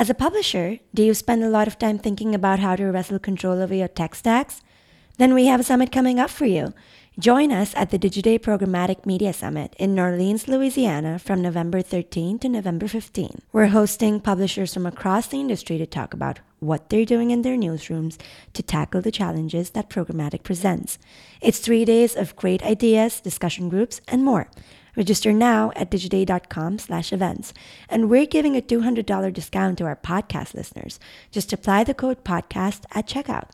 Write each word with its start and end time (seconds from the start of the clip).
As 0.00 0.08
a 0.08 0.14
publisher, 0.14 0.78
do 0.94 1.02
you 1.02 1.12
spend 1.12 1.44
a 1.44 1.50
lot 1.50 1.68
of 1.68 1.78
time 1.78 1.98
thinking 1.98 2.34
about 2.34 2.58
how 2.58 2.74
to 2.74 2.86
wrestle 2.86 3.18
control 3.18 3.60
over 3.60 3.74
your 3.74 3.86
tech 3.86 4.14
stacks? 4.14 4.62
Then 5.18 5.34
we 5.34 5.44
have 5.44 5.60
a 5.60 5.62
summit 5.62 5.92
coming 5.92 6.18
up 6.18 6.30
for 6.30 6.46
you. 6.46 6.72
Join 7.18 7.52
us 7.52 7.74
at 7.76 7.90
the 7.90 7.98
Digiday 7.98 8.38
Programmatic 8.38 9.04
Media 9.04 9.34
Summit 9.34 9.76
in 9.78 9.94
New 9.94 10.00
Orleans, 10.00 10.48
Louisiana 10.48 11.18
from 11.18 11.42
November 11.42 11.82
13 11.82 12.38
to 12.38 12.48
November 12.48 12.88
15. 12.88 13.42
We're 13.52 13.66
hosting 13.66 14.20
publishers 14.20 14.72
from 14.72 14.86
across 14.86 15.26
the 15.26 15.38
industry 15.38 15.76
to 15.76 15.84
talk 15.84 16.14
about 16.14 16.40
what 16.60 16.88
they're 16.88 17.04
doing 17.04 17.30
in 17.30 17.42
their 17.42 17.58
newsrooms 17.58 18.16
to 18.54 18.62
tackle 18.62 19.02
the 19.02 19.12
challenges 19.12 19.68
that 19.72 19.90
programmatic 19.90 20.44
presents. 20.44 20.98
It's 21.42 21.58
three 21.58 21.84
days 21.84 22.16
of 22.16 22.36
great 22.36 22.62
ideas, 22.62 23.20
discussion 23.20 23.68
groups, 23.68 24.00
and 24.08 24.24
more. 24.24 24.48
Register 25.00 25.32
now 25.32 25.72
at 25.76 25.90
digiday.com 25.90 26.78
slash 26.78 27.10
events. 27.10 27.54
And 27.88 28.10
we're 28.10 28.26
giving 28.26 28.54
a 28.54 28.60
$200 28.60 29.32
discount 29.32 29.78
to 29.78 29.84
our 29.84 29.96
podcast 29.96 30.52
listeners. 30.52 31.00
Just 31.30 31.54
apply 31.54 31.84
the 31.84 31.94
code 31.94 32.22
podcast 32.22 32.84
at 32.92 33.08
checkout. 33.08 33.48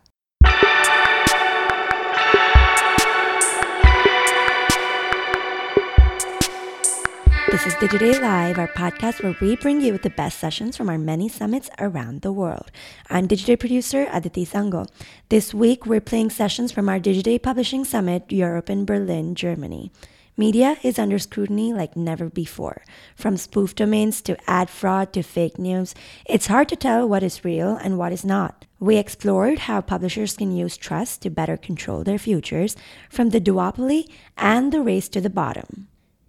This 7.52 7.64
is 7.64 7.74
Digiday 7.74 8.20
Live, 8.20 8.58
our 8.58 8.66
podcast 8.66 9.22
where 9.22 9.36
we 9.40 9.54
bring 9.54 9.80
you 9.80 9.98
the 9.98 10.10
best 10.10 10.40
sessions 10.40 10.76
from 10.76 10.88
our 10.88 10.98
many 10.98 11.28
summits 11.28 11.70
around 11.78 12.22
the 12.22 12.32
world. 12.32 12.72
I'm 13.08 13.28
Digiday 13.28 13.60
producer 13.60 14.08
Aditi 14.12 14.44
Sangal. 14.44 14.88
This 15.28 15.54
week, 15.54 15.86
we're 15.86 16.00
playing 16.00 16.30
sessions 16.30 16.72
from 16.72 16.88
our 16.88 16.98
Digiday 16.98 17.40
Publishing 17.40 17.84
Summit, 17.84 18.32
Europe 18.32 18.68
in 18.68 18.84
Berlin, 18.84 19.36
Germany. 19.36 19.92
Media 20.38 20.76
is 20.82 20.98
under 20.98 21.18
scrutiny 21.18 21.72
like 21.72 21.96
never 21.96 22.28
before. 22.28 22.82
From 23.14 23.38
spoof 23.38 23.74
domains 23.74 24.20
to 24.20 24.36
ad 24.46 24.68
fraud 24.68 25.14
to 25.14 25.22
fake 25.22 25.58
news, 25.58 25.94
it's 26.26 26.48
hard 26.48 26.68
to 26.68 26.76
tell 26.76 27.08
what 27.08 27.22
is 27.22 27.42
real 27.42 27.76
and 27.76 27.96
what 27.96 28.12
is 28.12 28.22
not. 28.22 28.66
We 28.78 28.98
explored 28.98 29.60
how 29.60 29.80
publishers 29.80 30.36
can 30.36 30.54
use 30.54 30.76
trust 30.76 31.22
to 31.22 31.30
better 31.30 31.56
control 31.56 32.04
their 32.04 32.18
futures, 32.18 32.76
from 33.08 33.30
the 33.30 33.40
duopoly 33.40 34.10
and 34.36 34.72
the 34.72 34.82
race 34.82 35.08
to 35.10 35.22
the 35.22 35.30
bottom. 35.30 35.88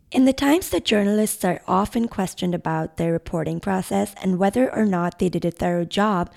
In 0.10 0.24
the 0.24 0.32
times 0.32 0.70
that 0.70 0.86
journalists 0.86 1.44
are 1.44 1.62
often 1.68 2.08
questioned 2.08 2.56
about 2.56 2.96
their 2.96 3.12
reporting 3.12 3.60
process 3.60 4.16
and 4.24 4.40
whether 4.40 4.74
or 4.74 4.86
not 4.86 5.20
they 5.20 5.28
did 5.28 5.44
a 5.44 5.52
thorough 5.52 5.84
job, 5.84 6.32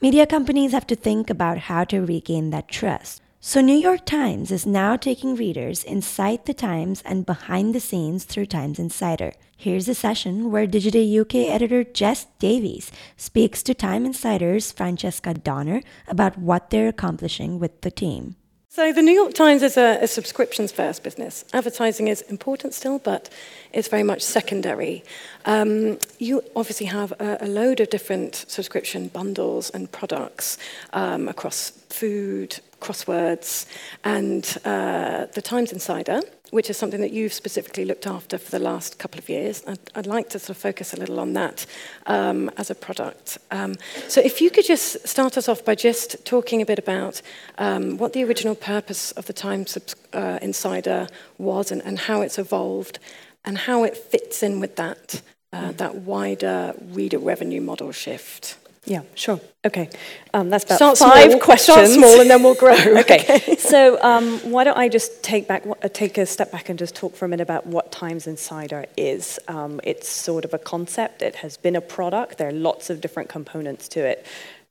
media 0.00 0.26
companies 0.26 0.70
have 0.70 0.86
to 0.86 0.94
think 0.94 1.28
about 1.28 1.58
how 1.58 1.82
to 1.82 2.06
regain 2.06 2.50
that 2.50 2.68
trust. 2.68 3.20
So, 3.48 3.60
New 3.60 3.78
York 3.78 4.04
Times 4.04 4.50
is 4.50 4.66
now 4.66 4.96
taking 4.96 5.36
readers 5.36 5.84
inside 5.84 6.46
the 6.46 6.52
Times 6.52 7.00
and 7.06 7.24
behind 7.24 7.76
the 7.76 7.78
scenes 7.78 8.24
through 8.24 8.46
Times 8.46 8.80
Insider. 8.80 9.34
Here's 9.56 9.88
a 9.88 9.94
session 9.94 10.50
where 10.50 10.66
Digiday 10.66 11.20
UK 11.20 11.54
editor 11.54 11.84
Jess 11.84 12.26
Davies 12.40 12.90
speaks 13.16 13.62
to 13.62 13.72
Time 13.72 14.04
Insider's 14.04 14.72
Francesca 14.72 15.32
Donner 15.32 15.82
about 16.08 16.36
what 16.36 16.70
they're 16.70 16.88
accomplishing 16.88 17.60
with 17.60 17.82
the 17.82 17.90
team. 17.92 18.34
So 18.76 18.92
the 18.92 19.00
New 19.00 19.12
York 19.12 19.32
Times 19.32 19.62
is 19.62 19.78
a, 19.78 20.00
a 20.02 20.08
subscriptions 20.08 20.70
first 20.70 21.04
business. 21.04 21.44
Advertising 21.54 22.08
is 22.08 22.22
important 22.22 22.74
still, 22.74 22.98
but 22.98 23.30
it's 23.72 23.88
very 23.88 24.02
much 24.02 24.22
secondary. 24.22 25.04
Um, 25.44 25.98
you 26.18 26.42
obviously 26.54 26.84
have 26.84 27.12
a, 27.12 27.38
a, 27.40 27.46
load 27.46 27.80
of 27.80 27.88
different 27.88 28.44
subscription 28.48 29.08
bundles 29.08 29.70
and 29.70 29.90
products 29.90 30.58
um, 30.92 31.26
across 31.26 31.70
food, 31.88 32.58
crosswords, 32.80 33.66
and 34.04 34.58
uh, 34.64 35.26
the 35.34 35.42
Times 35.42 35.72
Insider 35.72 36.20
which 36.50 36.70
is 36.70 36.76
something 36.76 37.00
that 37.00 37.12
you've 37.12 37.32
specifically 37.32 37.84
looked 37.84 38.06
after 38.06 38.38
for 38.38 38.50
the 38.50 38.58
last 38.58 38.98
couple 38.98 39.18
of 39.18 39.28
years. 39.28 39.62
I'd, 39.66 39.78
I'd 39.94 40.06
like 40.06 40.28
to 40.30 40.38
sort 40.38 40.50
of 40.50 40.56
focus 40.56 40.92
a 40.92 40.96
little 40.96 41.18
on 41.18 41.32
that 41.32 41.66
um, 42.06 42.50
as 42.56 42.70
a 42.70 42.74
product. 42.74 43.38
Um, 43.50 43.74
so 44.08 44.20
if 44.20 44.40
you 44.40 44.50
could 44.50 44.64
just 44.64 45.06
start 45.06 45.36
us 45.36 45.48
off 45.48 45.64
by 45.64 45.74
just 45.74 46.24
talking 46.24 46.62
a 46.62 46.66
bit 46.66 46.78
about 46.78 47.20
um, 47.58 47.98
what 47.98 48.12
the 48.12 48.22
original 48.24 48.54
purpose 48.54 49.12
of 49.12 49.26
the 49.26 49.32
Times 49.32 49.76
uh, 50.12 50.38
Insider 50.40 51.08
was 51.38 51.70
and, 51.70 51.82
and, 51.84 51.98
how 51.98 52.20
it's 52.20 52.38
evolved 52.38 52.98
and 53.44 53.58
how 53.58 53.82
it 53.84 53.96
fits 53.96 54.42
in 54.42 54.60
with 54.60 54.76
that, 54.76 55.22
uh, 55.52 55.72
that 55.72 55.96
wider 55.96 56.74
reader 56.80 57.18
revenue 57.18 57.60
model 57.60 57.90
shift. 57.90 58.56
Yeah, 58.86 59.02
sure. 59.16 59.40
Okay. 59.64 59.90
Um, 60.32 60.48
that's 60.48 60.64
about 60.64 60.76
Start 60.76 60.98
five 60.98 61.30
small, 61.32 61.40
questions. 61.40 61.76
Start 61.76 61.88
small 61.88 62.20
and 62.20 62.30
then 62.30 62.42
we'll 62.44 62.54
grow. 62.54 62.72
okay. 63.00 63.26
okay. 63.28 63.56
so 63.56 64.00
um, 64.00 64.38
why 64.50 64.62
don't 64.62 64.78
I 64.78 64.88
just 64.88 65.24
take 65.24 65.48
back, 65.48 65.66
uh, 65.66 65.88
take 65.88 66.16
a 66.18 66.24
step 66.24 66.52
back 66.52 66.68
and 66.68 66.78
just 66.78 66.94
talk 66.94 67.16
for 67.16 67.24
a 67.24 67.28
minute 67.28 67.42
about 67.42 67.66
what 67.66 67.90
Times 67.90 68.28
Insider 68.28 68.86
is. 68.96 69.40
Um, 69.48 69.80
it's 69.82 70.08
sort 70.08 70.44
of 70.44 70.54
a 70.54 70.58
concept. 70.58 71.20
It 71.20 71.36
has 71.36 71.56
been 71.56 71.74
a 71.74 71.80
product. 71.80 72.38
There 72.38 72.48
are 72.48 72.52
lots 72.52 72.88
of 72.88 73.00
different 73.00 73.28
components 73.28 73.88
to 73.88 74.06
it. 74.06 74.24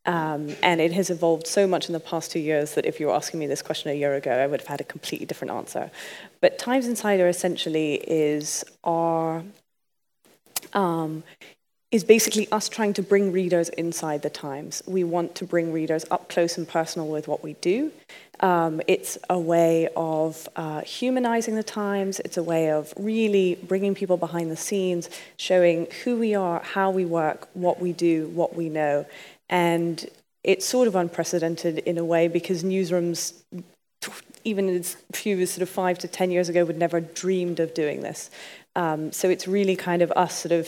Um, 0.05 0.55
and 0.63 0.79
it 0.79 0.93
has 0.93 1.09
evolved 1.09 1.45
so 1.45 1.67
much 1.67 1.87
in 1.87 1.93
the 1.93 1.99
past 1.99 2.31
two 2.31 2.39
years 2.39 2.75
that 2.75 2.85
if 2.85 2.99
you 2.99 3.07
were 3.07 3.13
asking 3.13 3.39
me 3.39 3.47
this 3.47 3.61
question 3.61 3.91
a 3.91 3.95
year 3.95 4.13
ago, 4.13 4.31
I 4.31 4.47
would 4.47 4.61
have 4.61 4.67
had 4.67 4.79
a 4.79 4.85
completely 4.85 5.25
different 5.25 5.51
answer. 5.51 5.91
But 6.39 6.57
Times 6.57 6.87
Insider 6.87 7.27
essentially 7.27 7.95
is 7.95 8.63
our 8.83 9.43
um, 10.73 11.23
is 11.95 12.03
basically 12.03 12.45
us 12.51 12.67
trying 12.67 12.91
to 12.91 13.01
bring 13.01 13.31
readers 13.31 13.69
inside 13.69 14.21
the 14.21 14.29
Times. 14.29 14.83
We 14.85 15.05
want 15.05 15.33
to 15.35 15.45
bring 15.45 15.71
readers 15.71 16.03
up 16.11 16.27
close 16.27 16.57
and 16.57 16.67
personal 16.67 17.07
with 17.07 17.25
what 17.29 17.41
we 17.41 17.53
do. 17.61 17.89
Um, 18.41 18.81
it's 18.85 19.17
a 19.29 19.39
way 19.39 19.87
of 19.95 20.49
uh, 20.57 20.81
humanizing 20.81 21.55
the 21.55 21.63
Times. 21.63 22.19
It's 22.19 22.35
a 22.35 22.43
way 22.43 22.69
of 22.69 22.93
really 22.97 23.55
bringing 23.63 23.95
people 23.95 24.17
behind 24.17 24.51
the 24.51 24.57
scenes, 24.57 25.09
showing 25.37 25.87
who 26.03 26.17
we 26.17 26.35
are, 26.35 26.59
how 26.59 26.91
we 26.91 27.05
work, 27.05 27.47
what 27.53 27.79
we 27.79 27.93
do, 27.93 28.27
what 28.27 28.57
we 28.57 28.67
know. 28.67 29.05
And 29.49 30.05
it's 30.43 30.65
sort 30.65 30.89
of 30.89 30.97
unprecedented 30.97 31.77
in 31.77 31.97
a 31.97 32.03
way 32.03 32.27
because 32.27 32.61
newsrooms, 32.61 33.41
even 34.43 34.67
as 34.67 34.97
few 35.13 35.39
as 35.39 35.51
sort 35.51 35.61
of 35.61 35.69
five 35.69 35.97
to 35.99 36.09
ten 36.09 36.29
years 36.29 36.49
ago, 36.49 36.65
would 36.65 36.77
never 36.77 36.99
dreamed 36.99 37.61
of 37.61 37.73
doing 37.73 38.01
this. 38.01 38.29
Um, 38.75 39.13
so 39.13 39.29
it's 39.29 39.47
really 39.47 39.77
kind 39.77 40.01
of 40.01 40.11
us 40.11 40.37
sort 40.37 40.51
of 40.51 40.67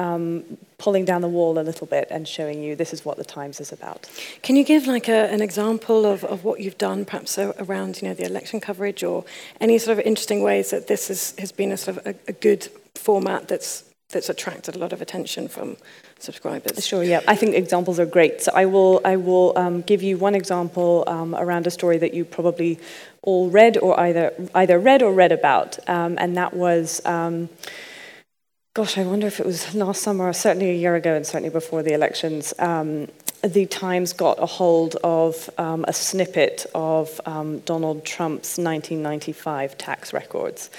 um, 0.00 0.56
pulling 0.78 1.04
down 1.04 1.20
the 1.20 1.28
wall 1.28 1.58
a 1.58 1.64
little 1.70 1.86
bit 1.86 2.08
and 2.10 2.26
showing 2.26 2.62
you 2.62 2.74
this 2.74 2.92
is 2.92 3.04
what 3.04 3.16
the 3.18 3.24
Times 3.24 3.60
is 3.60 3.70
about. 3.70 4.08
Can 4.42 4.56
you 4.56 4.64
give 4.64 4.86
like 4.86 5.08
a, 5.08 5.30
an 5.30 5.42
example 5.42 6.06
of, 6.06 6.24
of 6.24 6.42
what 6.42 6.60
you've 6.60 6.78
done, 6.78 7.04
perhaps 7.04 7.38
around 7.38 8.00
you 8.00 8.08
know 8.08 8.14
the 8.14 8.24
election 8.24 8.60
coverage, 8.60 9.04
or 9.04 9.24
any 9.60 9.78
sort 9.78 9.98
of 9.98 10.04
interesting 10.04 10.42
ways 10.42 10.70
that 10.70 10.86
this 10.86 11.10
is, 11.10 11.34
has 11.38 11.52
been 11.52 11.70
a 11.70 11.76
sort 11.76 11.98
of 11.98 12.06
a, 12.06 12.14
a 12.28 12.32
good 12.32 12.68
format 12.94 13.48
that's 13.48 13.84
that's 14.12 14.28
attracted 14.28 14.74
a 14.74 14.78
lot 14.78 14.92
of 14.92 15.00
attention 15.00 15.46
from 15.48 15.76
subscribers. 16.18 16.84
Sure, 16.84 17.04
yeah. 17.04 17.20
I 17.28 17.36
think 17.36 17.54
examples 17.54 18.00
are 18.00 18.06
great. 18.06 18.42
So 18.42 18.50
I 18.52 18.66
will, 18.66 19.00
I 19.04 19.14
will 19.14 19.56
um, 19.56 19.82
give 19.82 20.02
you 20.02 20.18
one 20.18 20.34
example 20.34 21.04
um, 21.06 21.34
around 21.34 21.68
a 21.68 21.70
story 21.70 21.98
that 21.98 22.12
you 22.12 22.24
probably 22.24 22.80
all 23.22 23.48
read 23.50 23.78
or 23.78 23.98
either, 24.00 24.32
either 24.54 24.80
read 24.80 25.02
or 25.02 25.12
read 25.12 25.30
about, 25.30 25.78
um, 25.88 26.16
and 26.18 26.36
that 26.36 26.54
was 26.54 27.00
um, 27.06 27.48
gosh, 28.72 28.98
I 28.98 29.02
wonder 29.02 29.26
if 29.26 29.40
it 29.40 29.46
was 29.46 29.74
last 29.74 30.02
summer, 30.02 30.28
or 30.28 30.32
certainly 30.32 30.70
a 30.70 30.74
year 30.74 30.94
ago, 30.94 31.14
and 31.14 31.26
certainly 31.26 31.50
before 31.50 31.82
the 31.82 31.92
elections, 31.92 32.54
um, 32.58 33.08
the 33.42 33.66
Times 33.66 34.12
got 34.12 34.38
a 34.40 34.46
hold 34.46 34.96
of 35.02 35.50
um, 35.58 35.84
a 35.88 35.92
snippet 35.92 36.66
of 36.74 37.20
um, 37.26 37.60
Donald 37.60 38.04
Trump's 38.04 38.58
1995 38.58 39.76
tax 39.76 40.12
records. 40.12 40.70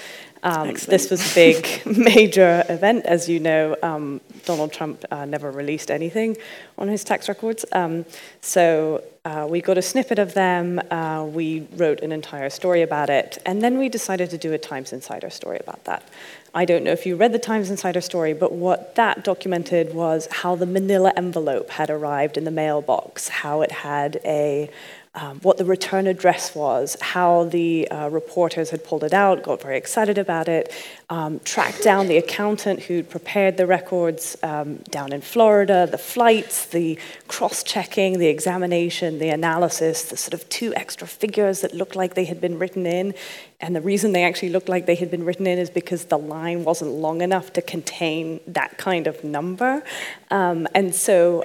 Um, 0.42 0.74
this 0.74 1.10
was 1.10 1.30
a 1.30 1.34
big, 1.34 1.86
major 1.98 2.64
event. 2.68 3.06
As 3.06 3.28
you 3.28 3.38
know, 3.38 3.76
um, 3.82 4.20
Donald 4.44 4.72
Trump 4.72 5.04
uh, 5.10 5.24
never 5.24 5.50
released 5.50 5.90
anything 5.90 6.36
on 6.78 6.88
his 6.88 7.04
tax 7.04 7.28
records. 7.28 7.64
Um, 7.72 8.04
so 8.40 9.04
uh, 9.24 9.46
we 9.48 9.60
got 9.60 9.78
a 9.78 9.82
snippet 9.82 10.18
of 10.18 10.34
them. 10.34 10.80
Uh, 10.90 11.24
we 11.24 11.68
wrote 11.76 12.00
an 12.00 12.10
entire 12.10 12.50
story 12.50 12.82
about 12.82 13.08
it. 13.08 13.38
And 13.46 13.62
then 13.62 13.78
we 13.78 13.88
decided 13.88 14.30
to 14.30 14.38
do 14.38 14.52
a 14.52 14.58
Times 14.58 14.92
Insider 14.92 15.30
story 15.30 15.58
about 15.60 15.84
that. 15.84 16.08
I 16.54 16.64
don't 16.64 16.82
know 16.82 16.90
if 16.90 17.06
you 17.06 17.14
read 17.14 17.32
the 17.32 17.38
Times 17.38 17.70
Insider 17.70 18.00
story, 18.00 18.34
but 18.34 18.52
what 18.52 18.96
that 18.96 19.22
documented 19.22 19.94
was 19.94 20.26
how 20.30 20.56
the 20.56 20.66
manila 20.66 21.12
envelope 21.16 21.70
had 21.70 21.88
arrived 21.88 22.36
in 22.36 22.44
the 22.44 22.50
mailbox, 22.50 23.28
how 23.28 23.62
it 23.62 23.70
had 23.70 24.20
a 24.24 24.68
um, 25.14 25.40
what 25.40 25.58
the 25.58 25.64
return 25.66 26.06
address 26.06 26.54
was, 26.54 26.96
how 27.02 27.44
the 27.44 27.86
uh, 27.90 28.08
reporters 28.08 28.70
had 28.70 28.82
pulled 28.82 29.04
it 29.04 29.12
out, 29.12 29.42
got 29.42 29.60
very 29.60 29.76
excited 29.76 30.16
about 30.16 30.48
it, 30.48 30.72
um, 31.10 31.38
tracked 31.44 31.82
down 31.82 32.08
the 32.08 32.16
accountant 32.16 32.80
who'd 32.80 33.10
prepared 33.10 33.58
the 33.58 33.66
records 33.66 34.38
um, 34.42 34.76
down 34.90 35.12
in 35.12 35.20
Florida, 35.20 35.86
the 35.90 35.98
flights, 35.98 36.64
the 36.64 36.98
cross 37.28 37.62
checking, 37.62 38.18
the 38.18 38.28
examination, 38.28 39.18
the 39.18 39.28
analysis, 39.28 40.04
the 40.04 40.16
sort 40.16 40.32
of 40.32 40.48
two 40.48 40.74
extra 40.74 41.06
figures 41.06 41.60
that 41.60 41.74
looked 41.74 41.94
like 41.94 42.14
they 42.14 42.24
had 42.24 42.40
been 42.40 42.58
written 42.58 42.86
in. 42.86 43.12
And 43.60 43.76
the 43.76 43.82
reason 43.82 44.12
they 44.12 44.24
actually 44.24 44.48
looked 44.48 44.70
like 44.70 44.86
they 44.86 44.94
had 44.94 45.10
been 45.10 45.26
written 45.26 45.46
in 45.46 45.58
is 45.58 45.68
because 45.68 46.06
the 46.06 46.18
line 46.18 46.64
wasn't 46.64 46.90
long 46.90 47.20
enough 47.20 47.52
to 47.52 47.60
contain 47.60 48.40
that 48.46 48.78
kind 48.78 49.06
of 49.06 49.22
number. 49.22 49.84
Um, 50.30 50.66
and 50.74 50.94
so 50.94 51.44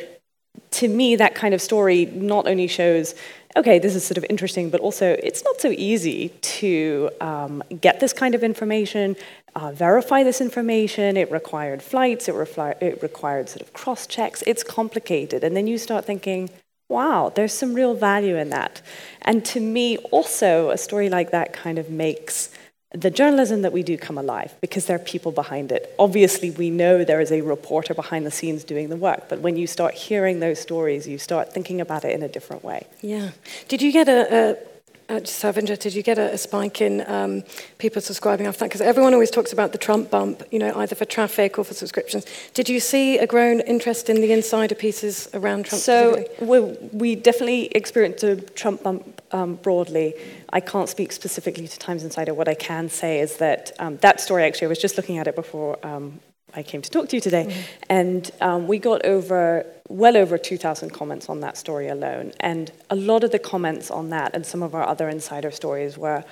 to 0.71 0.88
me, 0.88 1.15
that 1.15 1.36
kind 1.36 1.54
of 1.54 1.62
story 1.62 2.06
not 2.06 2.48
only 2.48 2.68
shows, 2.68 3.15
okay, 3.56 3.80
this 3.80 3.95
is 3.95 4.06
sort 4.06 4.18
of 4.18 4.25
interesting, 4.30 4.69
but 4.69 4.80
also 4.80 5.18
it's 5.24 5.44
not 5.44 5.59
so 5.59 5.69
easy 5.69 6.30
to 6.42 7.09
um, 7.21 7.63
get 7.81 8.00
this 8.00 8.13
kind 8.13 8.36
of 8.36 8.44
information, 8.44 9.15
uh, 9.56 9.71
verify 9.71 10.24
this 10.24 10.42
information. 10.42 11.18
It 11.18 11.31
required 11.31 11.81
flights, 11.81 12.27
it, 12.27 12.36
refli- 12.36 12.81
it 12.81 13.01
required 13.01 13.50
sort 13.50 13.62
of 13.62 13.74
cross 13.74 14.06
checks. 14.07 14.44
It's 14.45 14.63
complicated. 14.63 15.44
And 15.44 15.56
then 15.56 15.68
you 15.68 15.77
start 15.77 16.06
thinking, 16.06 16.50
wow, 16.89 17.31
there's 17.36 17.53
some 17.53 17.74
real 17.74 17.94
value 17.94 18.38
in 18.38 18.50
that. 18.50 18.81
And 19.24 19.44
to 19.45 19.60
me, 19.60 19.98
also, 20.12 20.69
a 20.69 20.77
story 20.77 21.10
like 21.10 21.31
that 21.31 21.53
kind 21.53 21.77
of 21.77 21.89
makes 21.89 22.50
the 22.92 23.12
journalism 23.12 23.63
that 23.63 23.74
we 23.74 23.84
do 23.84 23.98
come 23.98 24.18
alive 24.18 24.56
because 24.62 24.86
there 24.86 24.95
are 24.95 25.00
people 25.00 25.31
behind 25.31 25.72
it. 25.72 25.94
Obviously, 26.00 26.51
we 26.51 26.69
know 26.69 27.04
there 27.04 27.19
is 27.19 27.31
a 27.31 27.42
reporter 27.42 27.94
behind 27.94 28.25
the 28.25 28.31
scenes 28.31 28.63
doing 28.63 28.89
the 28.89 28.95
work, 28.95 29.28
but 29.28 29.42
when 29.42 29.57
you 29.57 29.68
start 29.68 29.94
hearing 29.94 30.39
those 30.39 30.60
stories, 30.60 31.07
you 31.07 31.18
start 31.18 31.54
thinking 31.54 31.81
about 31.81 32.06
it 32.06 32.13
in 32.13 32.24
a 32.24 32.30
different 32.30 32.63
way. 32.63 32.88
Yeah. 33.01 33.31
Did 33.68 33.81
you 33.81 33.92
get 33.92 34.07
a, 34.07 34.51
a 34.51 34.76
uh, 35.09 35.19
just 35.21 35.81
did 35.81 35.94
you 35.94 36.04
get 36.04 36.18
a, 36.18 36.33
a 36.33 36.38
spike 36.38 36.81
in 36.81 37.04
um, 37.09 37.44
people 37.77 38.01
subscribing 38.01 38.45
after 38.45 38.59
that? 38.59 38.65
Because 38.65 38.81
everyone 38.81 39.13
always 39.13 39.31
talks 39.31 39.54
about 39.54 39.71
the 39.71 39.77
Trump 39.77 40.12
bump, 40.12 40.44
you 40.51 40.59
know, 40.59 40.74
either 40.75 40.95
for 40.95 41.06
traffic 41.06 41.57
or 41.57 41.63
for 41.63 41.74
subscriptions. 41.74 42.25
Did 42.54 42.68
you 42.68 42.80
see 42.80 43.18
a 43.18 43.25
grown 43.25 43.62
interest 43.62 44.09
in 44.09 44.18
the 44.18 44.33
insider 44.33 44.75
pieces 44.75 45.30
around 45.33 45.65
Trump? 45.65 45.81
So 45.81 46.25
we, 46.42 46.59
we, 46.92 47.15
definitely 47.15 47.68
experienced 47.68 48.24
a 48.24 48.36
Trump 48.36 48.83
bump 48.83 49.21
um, 49.31 49.56
broadly. 49.56 50.13
I 50.50 50.59
can't 50.59 50.89
speak 50.89 51.12
specifically 51.12 51.68
to 51.68 51.80
Times 51.80 52.03
Insider. 52.03 52.33
What 52.33 52.50
I 52.50 52.53
can 52.53 52.89
say 52.89 53.19
is 53.19 53.38
that 53.38 53.71
um, 53.80 53.98
that 53.98 54.19
story, 54.19 54.44
actually, 54.44 54.65
I 54.65 54.69
was 54.69 54.80
just 54.80 54.98
looking 54.98 55.18
at 55.18 55.27
it 55.27 55.36
before 55.36 55.77
um, 55.86 56.19
I 56.54 56.64
came 56.64 56.82
to 56.82 56.90
talk 56.90 57.10
to 57.10 57.18
you 57.18 57.22
today. 57.22 57.46
Mm-hmm. 57.46 57.62
And 57.90 58.32
um, 58.42 58.68
we 58.68 58.80
got 58.80 59.06
over, 59.06 59.66
well 59.90 60.18
over 60.18 60.38
2,000 60.38 60.90
comments 60.92 61.30
on 61.30 61.42
that 61.42 61.58
story 61.58 61.88
alone. 61.88 62.34
And 62.40 62.72
a 62.90 62.96
lot 62.96 63.24
of 63.24 63.32
the 63.32 63.40
comments 63.40 63.92
on 63.92 64.10
that 64.10 64.34
and 64.34 64.46
some 64.46 64.64
of 64.64 64.74
our 64.74 64.88
other 64.88 65.10
insider 65.10 65.52
stories 65.52 65.98
were 65.98 66.24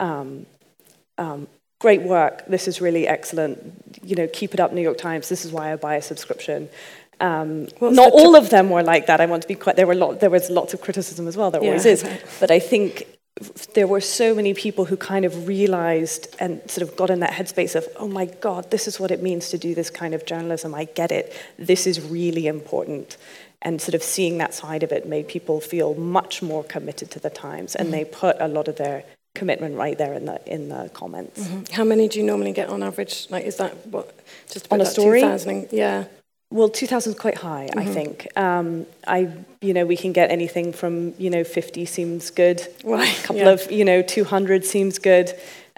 um, 0.00 0.46
um, 1.18 1.46
great 1.78 2.02
work, 2.02 2.46
this 2.46 2.66
is 2.66 2.80
really 2.80 3.06
excellent, 3.06 3.58
you 4.02 4.16
know, 4.16 4.26
keep 4.32 4.54
it 4.54 4.60
up, 4.60 4.72
New 4.72 4.80
York 4.80 4.98
Times, 4.98 5.28
this 5.28 5.44
is 5.44 5.52
why 5.52 5.72
I 5.72 5.76
buy 5.76 5.96
a 5.96 6.02
subscription. 6.02 6.68
Um, 7.20 7.68
not 7.80 8.12
all 8.12 8.34
of 8.34 8.50
them 8.50 8.70
were 8.70 8.82
like 8.82 9.06
that. 9.06 9.20
I 9.20 9.26
want 9.26 9.42
to 9.42 9.48
be 9.48 9.54
quite. 9.54 9.76
There 9.76 9.86
were 9.86 9.94
lot, 9.94 10.18
there 10.20 10.30
was 10.30 10.50
lots 10.50 10.74
of 10.74 10.80
criticism 10.80 11.28
as 11.28 11.36
well. 11.36 11.50
There 11.50 11.62
yeah, 11.62 11.68
always 11.68 11.86
is. 11.86 12.04
But 12.40 12.50
I 12.50 12.58
think 12.58 13.06
there 13.74 13.88
were 13.88 14.00
so 14.00 14.34
many 14.34 14.54
people 14.54 14.84
who 14.84 14.96
kind 14.96 15.24
of 15.24 15.48
realized 15.48 16.34
and 16.38 16.60
sort 16.70 16.88
of 16.88 16.96
got 16.96 17.10
in 17.10 17.20
that 17.20 17.32
headspace 17.32 17.74
of, 17.74 17.86
oh 17.96 18.06
my 18.06 18.26
God, 18.26 18.70
this 18.70 18.86
is 18.86 19.00
what 19.00 19.10
it 19.10 19.22
means 19.22 19.48
to 19.48 19.58
do 19.58 19.74
this 19.74 19.90
kind 19.90 20.14
of 20.14 20.24
journalism. 20.24 20.74
I 20.74 20.84
get 20.84 21.10
it. 21.10 21.32
This 21.58 21.86
is 21.86 22.00
really 22.00 22.46
important. 22.46 23.16
And 23.60 23.80
sort 23.80 23.94
of 23.94 24.02
seeing 24.02 24.38
that 24.38 24.54
side 24.54 24.84
of 24.84 24.92
it 24.92 25.08
made 25.08 25.26
people 25.26 25.60
feel 25.60 25.94
much 25.94 26.42
more 26.42 26.62
committed 26.62 27.10
to 27.12 27.18
the 27.18 27.30
Times, 27.30 27.74
and 27.74 27.86
mm-hmm. 27.86 27.92
they 27.92 28.04
put 28.04 28.36
a 28.38 28.46
lot 28.46 28.68
of 28.68 28.76
their 28.76 29.04
commitment 29.34 29.76
right 29.76 29.96
there 29.96 30.12
in 30.12 30.26
the 30.26 30.40
in 30.46 30.68
the 30.68 30.90
comments. 30.92 31.42
Mm-hmm. 31.42 31.72
How 31.72 31.82
many 31.82 32.06
do 32.06 32.18
you 32.20 32.26
normally 32.26 32.52
get 32.52 32.68
on 32.68 32.82
average? 32.82 33.26
Like, 33.30 33.46
is 33.46 33.56
that 33.56 33.86
what 33.86 34.14
just 34.50 34.70
on 34.70 34.82
a 34.82 34.86
story? 34.86 35.22
yeah. 35.72 36.04
Well, 36.50 36.68
2000 36.68 37.12
is 37.14 37.18
quite 37.18 37.36
high, 37.36 37.68
mm-hmm. 37.70 37.78
I 37.78 37.86
think. 37.86 38.28
Um, 38.36 38.86
I, 39.06 39.32
you 39.60 39.74
know, 39.74 39.86
we 39.86 39.96
can 39.96 40.12
get 40.12 40.30
anything 40.30 40.72
from, 40.72 41.14
you 41.18 41.30
know, 41.30 41.42
50 41.42 41.84
seems 41.84 42.30
good. 42.30 42.66
Right. 42.84 43.18
A 43.18 43.22
couple 43.22 43.42
yeah. 43.42 43.50
of, 43.50 43.72
you 43.72 43.84
know, 43.84 44.02
200 44.02 44.64
seems 44.64 44.98
good. 44.98 45.32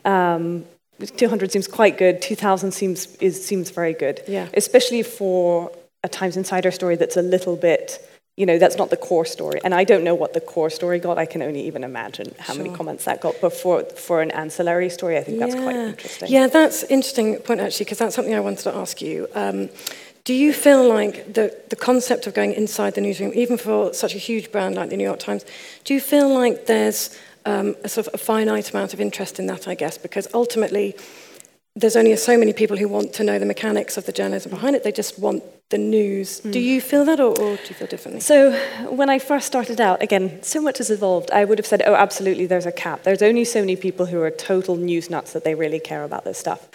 Um, 0.05 0.65
200 1.05 1.53
seems 1.53 1.69
quite 1.69 1.99
good. 1.99 2.23
2000 2.23 2.73
seems 2.73 3.17
is 3.17 3.45
seems 3.45 3.71
very 3.71 3.93
good. 3.93 4.23
Yeah. 4.27 4.49
Especially 4.55 5.03
for 5.03 5.71
a 6.03 6.09
Times 6.09 6.37
Insider 6.37 6.71
story 6.71 6.97
that's 6.97 7.17
a 7.17 7.23
little 7.23 7.57
bit, 7.57 8.07
you 8.37 8.47
know, 8.47 8.59
that's 8.59 8.77
not 8.77 8.91
the 8.91 8.97
core 8.97 9.25
story. 9.25 9.61
And 9.65 9.75
I 9.75 9.85
don't 9.85 10.05
know 10.05 10.15
what 10.15 10.33
the 10.33 10.41
core 10.41 10.71
story 10.71 10.99
got. 10.99 11.19
I 11.19 11.27
can 11.27 11.43
only 11.43 11.67
even 11.67 11.85
imagine 11.85 12.35
how 12.39 12.55
sure. 12.55 12.63
many 12.63 12.75
comments 12.75 13.05
that 13.05 13.21
got. 13.21 13.35
But 13.41 13.53
for, 13.53 13.83
for 13.85 14.23
an 14.23 14.31
ancillary 14.31 14.89
story, 14.89 15.19
I 15.19 15.23
think 15.23 15.39
yeah. 15.39 15.47
that's 15.47 15.61
quite 15.61 15.77
interesting. 15.77 16.29
Yeah, 16.31 16.47
that's 16.47 16.83
interesting 16.85 17.37
point 17.39 17.61
actually, 17.61 17.85
because 17.85 17.99
that's 17.99 18.15
something 18.15 18.35
I 18.35 18.41
wanted 18.41 18.61
to 18.61 18.75
ask 18.75 19.03
you. 19.03 19.27
Um, 19.35 19.69
do 20.27 20.35
you 20.35 20.53
feel 20.53 20.87
like 20.89 21.35
the, 21.35 21.57
the 21.69 21.77
concept 21.77 22.27
of 22.27 22.35
going 22.35 22.53
inside 22.53 22.95
the 22.95 23.01
newsroom, 23.01 23.31
even 23.37 23.57
for 23.57 23.95
such 23.95 24.13
a 24.13 24.19
huge 24.19 24.51
brand 24.51 24.75
like 24.75 24.91
the 24.91 24.97
New 24.97 25.05
York 25.05 25.21
Times, 25.21 25.45
do 25.85 25.95
you 25.95 26.01
feel 26.01 26.29
like 26.29 26.67
there's 26.67 27.17
um, 27.45 27.77
a 27.85 27.89
sort 27.89 28.09
of 28.09 28.15
a 28.15 28.19
finite 28.19 28.71
amount 28.71 28.93
of 28.93 29.01
interest 29.01 29.39
in 29.39 29.47
that, 29.47 29.69
I 29.69 29.77
guess? 29.77 29.97
Because 29.97 30.27
ultimately, 30.35 30.97
there's 31.77 31.95
only 31.95 32.17
so 32.17 32.37
many 32.37 32.53
people 32.53 32.77
who 32.77 32.89
want 32.89 33.13
to 33.13 33.23
know 33.23 33.39
the 33.39 33.47
mechanics 33.47 33.97
of 33.97 34.07
the 34.07 34.11
journalism 34.11 34.51
behind 34.51 34.75
it. 34.75 34.83
They 34.83 34.91
just 34.91 35.17
want 35.17 35.45
the 35.71 35.79
news. 35.79 36.41
Mm. 36.41 36.53
Do 36.53 36.59
you 36.59 36.81
feel 36.81 37.05
that, 37.05 37.21
or, 37.21 37.31
or, 37.31 37.57
do 37.57 37.63
you 37.69 37.75
feel 37.77 37.87
differently? 37.87 38.21
So, 38.21 38.51
when 38.91 39.09
I 39.09 39.21
first 39.21 39.47
started 39.47 39.81
out, 39.81 40.03
again, 40.03 40.43
so 40.43 40.61
much 40.61 40.79
has 40.79 40.91
evolved. 40.91 41.31
I 41.31 41.45
would 41.45 41.59
have 41.59 41.67
said, 41.67 41.83
oh, 41.87 41.95
absolutely, 41.95 42.47
there's 42.47 42.67
a 42.67 42.73
cap. 42.73 43.05
There's 43.05 43.23
only 43.23 43.45
so 43.45 43.61
many 43.61 43.77
people 43.77 44.07
who 44.07 44.21
are 44.23 44.33
total 44.33 44.75
news 44.75 45.09
nuts 45.09 45.33
that 45.35 45.45
they 45.45 45.55
really 45.55 45.79
care 45.79 46.03
about 46.03 46.25
this 46.25 46.37
stuff. 46.39 46.69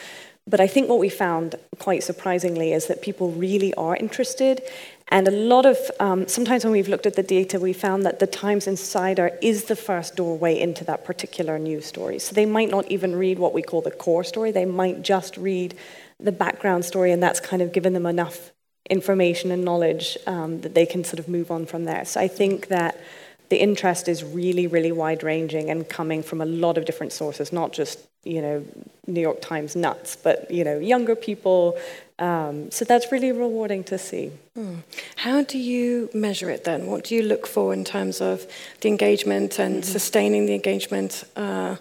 But 0.51 0.59
I 0.59 0.67
think 0.67 0.89
what 0.89 0.99
we 0.99 1.07
found, 1.07 1.55
quite 1.79 2.03
surprisingly, 2.03 2.73
is 2.73 2.87
that 2.87 3.01
people 3.01 3.31
really 3.31 3.73
are 3.75 3.95
interested. 3.95 4.61
And 5.07 5.25
a 5.27 5.31
lot 5.31 5.65
of, 5.65 5.77
um, 6.01 6.27
sometimes 6.27 6.65
when 6.65 6.73
we've 6.73 6.89
looked 6.89 7.05
at 7.05 7.15
the 7.15 7.23
data, 7.23 7.57
we 7.57 7.71
found 7.71 8.05
that 8.05 8.19
the 8.19 8.27
Times 8.27 8.67
Insider 8.67 9.31
is 9.41 9.65
the 9.65 9.77
first 9.77 10.17
doorway 10.17 10.59
into 10.59 10.83
that 10.83 11.05
particular 11.05 11.57
news 11.57 11.85
story. 11.85 12.19
So 12.19 12.35
they 12.35 12.45
might 12.45 12.69
not 12.69 12.91
even 12.91 13.15
read 13.15 13.39
what 13.39 13.53
we 13.53 13.61
call 13.61 13.81
the 13.81 13.91
core 13.91 14.25
story, 14.25 14.51
they 14.51 14.65
might 14.65 15.01
just 15.03 15.37
read 15.37 15.73
the 16.19 16.33
background 16.33 16.83
story, 16.83 17.13
and 17.13 17.23
that's 17.23 17.39
kind 17.39 17.61
of 17.61 17.71
given 17.71 17.93
them 17.93 18.05
enough 18.05 18.51
information 18.89 19.51
and 19.51 19.63
knowledge 19.63 20.17
um, 20.27 20.59
that 20.61 20.75
they 20.75 20.85
can 20.85 21.05
sort 21.05 21.19
of 21.19 21.29
move 21.29 21.49
on 21.49 21.65
from 21.65 21.85
there. 21.85 22.03
So 22.03 22.19
I 22.19 22.27
think 22.27 22.67
that 22.67 22.99
the 23.47 23.61
interest 23.61 24.09
is 24.09 24.21
really, 24.21 24.67
really 24.67 24.91
wide 24.91 25.23
ranging 25.23 25.69
and 25.69 25.87
coming 25.87 26.21
from 26.23 26.41
a 26.41 26.45
lot 26.45 26.77
of 26.77 26.83
different 26.83 27.13
sources, 27.13 27.53
not 27.53 27.71
just 27.71 27.99
you 28.23 28.41
know 28.41 28.65
New 29.07 29.21
York 29.21 29.41
Times 29.41 29.75
nuts, 29.75 30.15
but 30.15 30.49
you 30.51 30.63
know 30.63 30.77
younger 30.77 31.15
people. 31.15 31.77
Um, 32.19 32.69
so 32.69 32.85
that's 32.85 33.11
really 33.11 33.31
rewarding 33.31 33.83
to 33.85 33.97
see. 33.97 34.31
Hmm. 34.55 34.75
How 35.15 35.43
do 35.43 35.57
you 35.57 36.09
measure 36.13 36.51
it 36.51 36.63
then? 36.63 36.85
What 36.85 37.05
do 37.05 37.15
you 37.15 37.23
look 37.23 37.47
for 37.47 37.73
in 37.73 37.83
terms 37.83 38.21
of 38.21 38.45
the 38.81 38.89
engagement 38.89 39.57
and 39.57 39.75
mm-hmm. 39.75 39.91
sustaining 39.91 40.45
the 40.45 40.53
engagement? 40.53 41.23
Uh, 41.35 41.77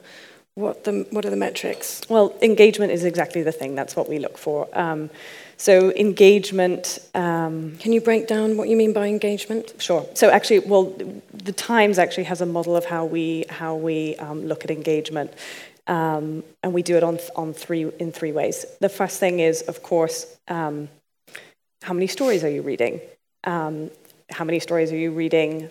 what 0.55 0.85
the 0.85 1.07
what 1.11 1.25
are 1.25 1.31
the 1.31 1.37
metrics? 1.37 2.01
Well, 2.09 2.35
engagement 2.43 2.93
is 2.93 3.05
exactly 3.05 3.43
the 3.43 3.53
thing. 3.53 3.75
That's 3.75 3.97
what 3.97 4.09
we 4.09 4.19
look 4.19 4.39
for. 4.39 4.69
Um, 4.73 5.11
so 5.57 5.93
engagement. 5.93 6.99
Um, 7.15 7.77
Can 7.81 7.93
you 7.93 8.01
break 8.01 8.27
down 8.27 8.57
what 8.57 8.69
you 8.69 8.77
mean 8.77 8.95
by 8.95 9.09
engagement? 9.09 9.75
Sure. 9.79 10.07
So 10.15 10.31
actually, 10.31 10.61
well, 10.61 10.85
the 11.35 11.53
Times 11.53 11.99
actually 11.99 12.25
has 12.25 12.41
a 12.41 12.47
model 12.47 12.77
of 12.77 12.87
how 12.87 13.05
we 13.05 13.45
how 13.51 13.75
we 13.75 14.17
um, 14.17 14.47
look 14.47 14.65
at 14.65 14.71
engagement, 14.71 15.35
um, 15.91 16.43
and 16.63 16.73
we 16.73 16.83
do 16.83 16.97
it 16.97 17.03
on 17.03 17.19
on 17.37 17.53
three 17.53 17.91
in 17.99 18.13
three 18.13 18.33
ways. 18.33 18.65
The 18.81 18.89
first 18.89 19.21
thing 19.21 19.41
is, 19.41 19.61
of 19.63 19.83
course, 19.83 20.39
um, 20.49 20.89
how 21.83 21.93
many 21.93 22.07
stories 22.07 22.45
are 22.45 22.51
you 22.51 22.63
reading? 22.63 23.01
Um, 23.45 23.91
how 24.31 24.45
many 24.45 24.61
stories 24.61 24.93
are 24.93 24.97
you 24.97 25.11
reading 25.11 25.69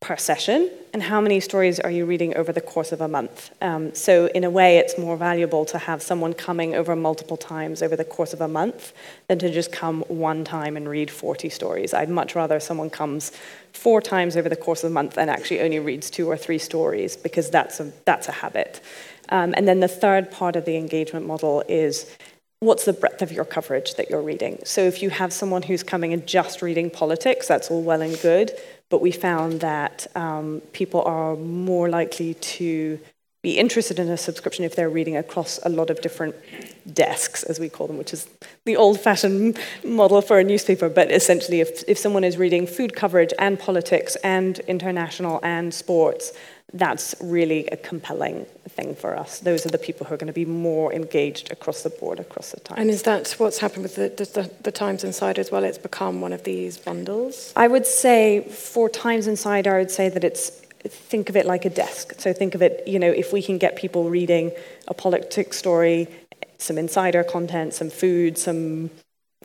per 0.00 0.16
session 0.16 0.70
and 0.94 1.02
how 1.02 1.20
many 1.20 1.40
stories 1.40 1.78
are 1.78 1.90
you 1.90 2.06
reading 2.06 2.34
over 2.34 2.52
the 2.52 2.60
course 2.60 2.90
of 2.90 3.02
a 3.02 3.08
month 3.08 3.50
um, 3.60 3.94
so 3.94 4.26
in 4.28 4.44
a 4.44 4.50
way 4.50 4.78
it's 4.78 4.96
more 4.96 5.14
valuable 5.14 5.66
to 5.66 5.76
have 5.76 6.00
someone 6.00 6.32
coming 6.32 6.74
over 6.74 6.96
multiple 6.96 7.36
times 7.36 7.82
over 7.82 7.94
the 7.96 8.04
course 8.04 8.32
of 8.32 8.40
a 8.40 8.48
month 8.48 8.94
than 9.28 9.38
to 9.38 9.52
just 9.52 9.70
come 9.70 10.00
one 10.08 10.42
time 10.42 10.74
and 10.74 10.88
read 10.88 11.10
40 11.10 11.50
stories 11.50 11.92
i'd 11.92 12.08
much 12.08 12.34
rather 12.34 12.58
someone 12.60 12.88
comes 12.88 13.30
four 13.74 14.00
times 14.00 14.38
over 14.38 14.48
the 14.48 14.56
course 14.56 14.82
of 14.84 14.90
a 14.90 14.94
month 14.94 15.18
and 15.18 15.28
actually 15.28 15.60
only 15.60 15.78
reads 15.78 16.08
two 16.08 16.26
or 16.30 16.36
three 16.36 16.58
stories 16.58 17.14
because 17.14 17.50
that's 17.50 17.78
a, 17.78 17.92
that's 18.06 18.26
a 18.26 18.32
habit 18.32 18.80
um, 19.30 19.54
and 19.56 19.66
then 19.66 19.80
the 19.80 19.88
third 19.88 20.30
part 20.30 20.56
of 20.56 20.64
the 20.64 20.76
engagement 20.76 21.26
model 21.26 21.62
is 21.68 22.06
what's 22.60 22.84
the 22.84 22.92
breadth 22.92 23.22
of 23.22 23.32
your 23.32 23.44
coverage 23.44 23.94
that 23.94 24.10
you're 24.10 24.22
reading. 24.22 24.58
So 24.64 24.82
if 24.82 25.02
you 25.02 25.10
have 25.10 25.32
someone 25.32 25.62
who's 25.62 25.82
coming 25.82 26.12
and 26.12 26.26
just 26.26 26.60
reading 26.60 26.90
politics, 26.90 27.48
that's 27.48 27.70
all 27.70 27.82
well 27.82 28.02
and 28.02 28.20
good, 28.20 28.52
but 28.90 29.00
we 29.00 29.12
found 29.12 29.60
that 29.60 30.06
um, 30.14 30.60
people 30.72 31.02
are 31.02 31.36
more 31.36 31.88
likely 31.88 32.34
to 32.34 33.00
be 33.42 33.58
interested 33.58 33.98
in 33.98 34.08
a 34.10 34.18
subscription 34.18 34.66
if 34.66 34.76
they're 34.76 34.90
reading 34.90 35.16
across 35.16 35.58
a 35.64 35.70
lot 35.70 35.88
of 35.88 36.02
different 36.02 36.36
desks, 36.92 37.42
as 37.44 37.58
we 37.58 37.70
call 37.70 37.86
them, 37.86 37.96
which 37.96 38.12
is 38.12 38.28
the 38.66 38.76
old 38.76 39.00
fashioned 39.00 39.58
model 39.84 40.20
for 40.20 40.38
a 40.38 40.44
newspaper. 40.44 40.90
But 40.90 41.10
essentially, 41.10 41.60
if, 41.60 41.82
if 41.88 41.96
someone 41.96 42.24
is 42.24 42.36
reading 42.36 42.66
food 42.66 42.94
coverage 42.94 43.32
and 43.38 43.58
politics 43.58 44.16
and 44.16 44.58
international 44.60 45.40
and 45.42 45.72
sports, 45.72 46.34
that's 46.72 47.14
really 47.20 47.66
a 47.68 47.76
compelling 47.76 48.46
thing 48.68 48.94
for 48.94 49.16
us. 49.16 49.40
Those 49.40 49.66
are 49.66 49.70
the 49.70 49.78
people 49.78 50.06
who 50.06 50.14
are 50.14 50.16
going 50.16 50.28
to 50.28 50.32
be 50.32 50.44
more 50.44 50.92
engaged 50.92 51.50
across 51.50 51.82
the 51.82 51.90
board, 51.90 52.20
across 52.20 52.52
the 52.52 52.60
Times. 52.60 52.80
And 52.80 52.90
is 52.90 53.02
that 53.02 53.34
what's 53.38 53.58
happened 53.58 53.82
with 53.82 53.96
the, 53.96 54.08
the, 54.08 54.50
the 54.62 54.72
Times 54.72 55.04
Insider 55.04 55.40
as 55.40 55.50
well? 55.50 55.64
It's 55.64 55.78
become 55.78 56.20
one 56.20 56.32
of 56.32 56.44
these 56.44 56.78
bundles? 56.78 57.52
I 57.56 57.66
would 57.66 57.86
say 57.86 58.42
for 58.48 58.88
Times 58.88 59.26
Insider, 59.26 59.74
I 59.74 59.78
would 59.78 59.90
say 59.90 60.08
that 60.08 60.24
it's 60.24 60.50
think 60.84 61.28
of 61.28 61.36
it 61.36 61.44
like 61.44 61.64
a 61.64 61.70
desk. 61.70 62.14
So 62.18 62.32
think 62.32 62.54
of 62.54 62.62
it, 62.62 62.86
you 62.86 62.98
know, 62.98 63.10
if 63.10 63.32
we 63.32 63.42
can 63.42 63.58
get 63.58 63.76
people 63.76 64.08
reading 64.08 64.52
a 64.88 64.94
politics 64.94 65.58
story, 65.58 66.08
some 66.58 66.78
insider 66.78 67.22
content, 67.22 67.74
some 67.74 67.90
food, 67.90 68.38
some 68.38 68.90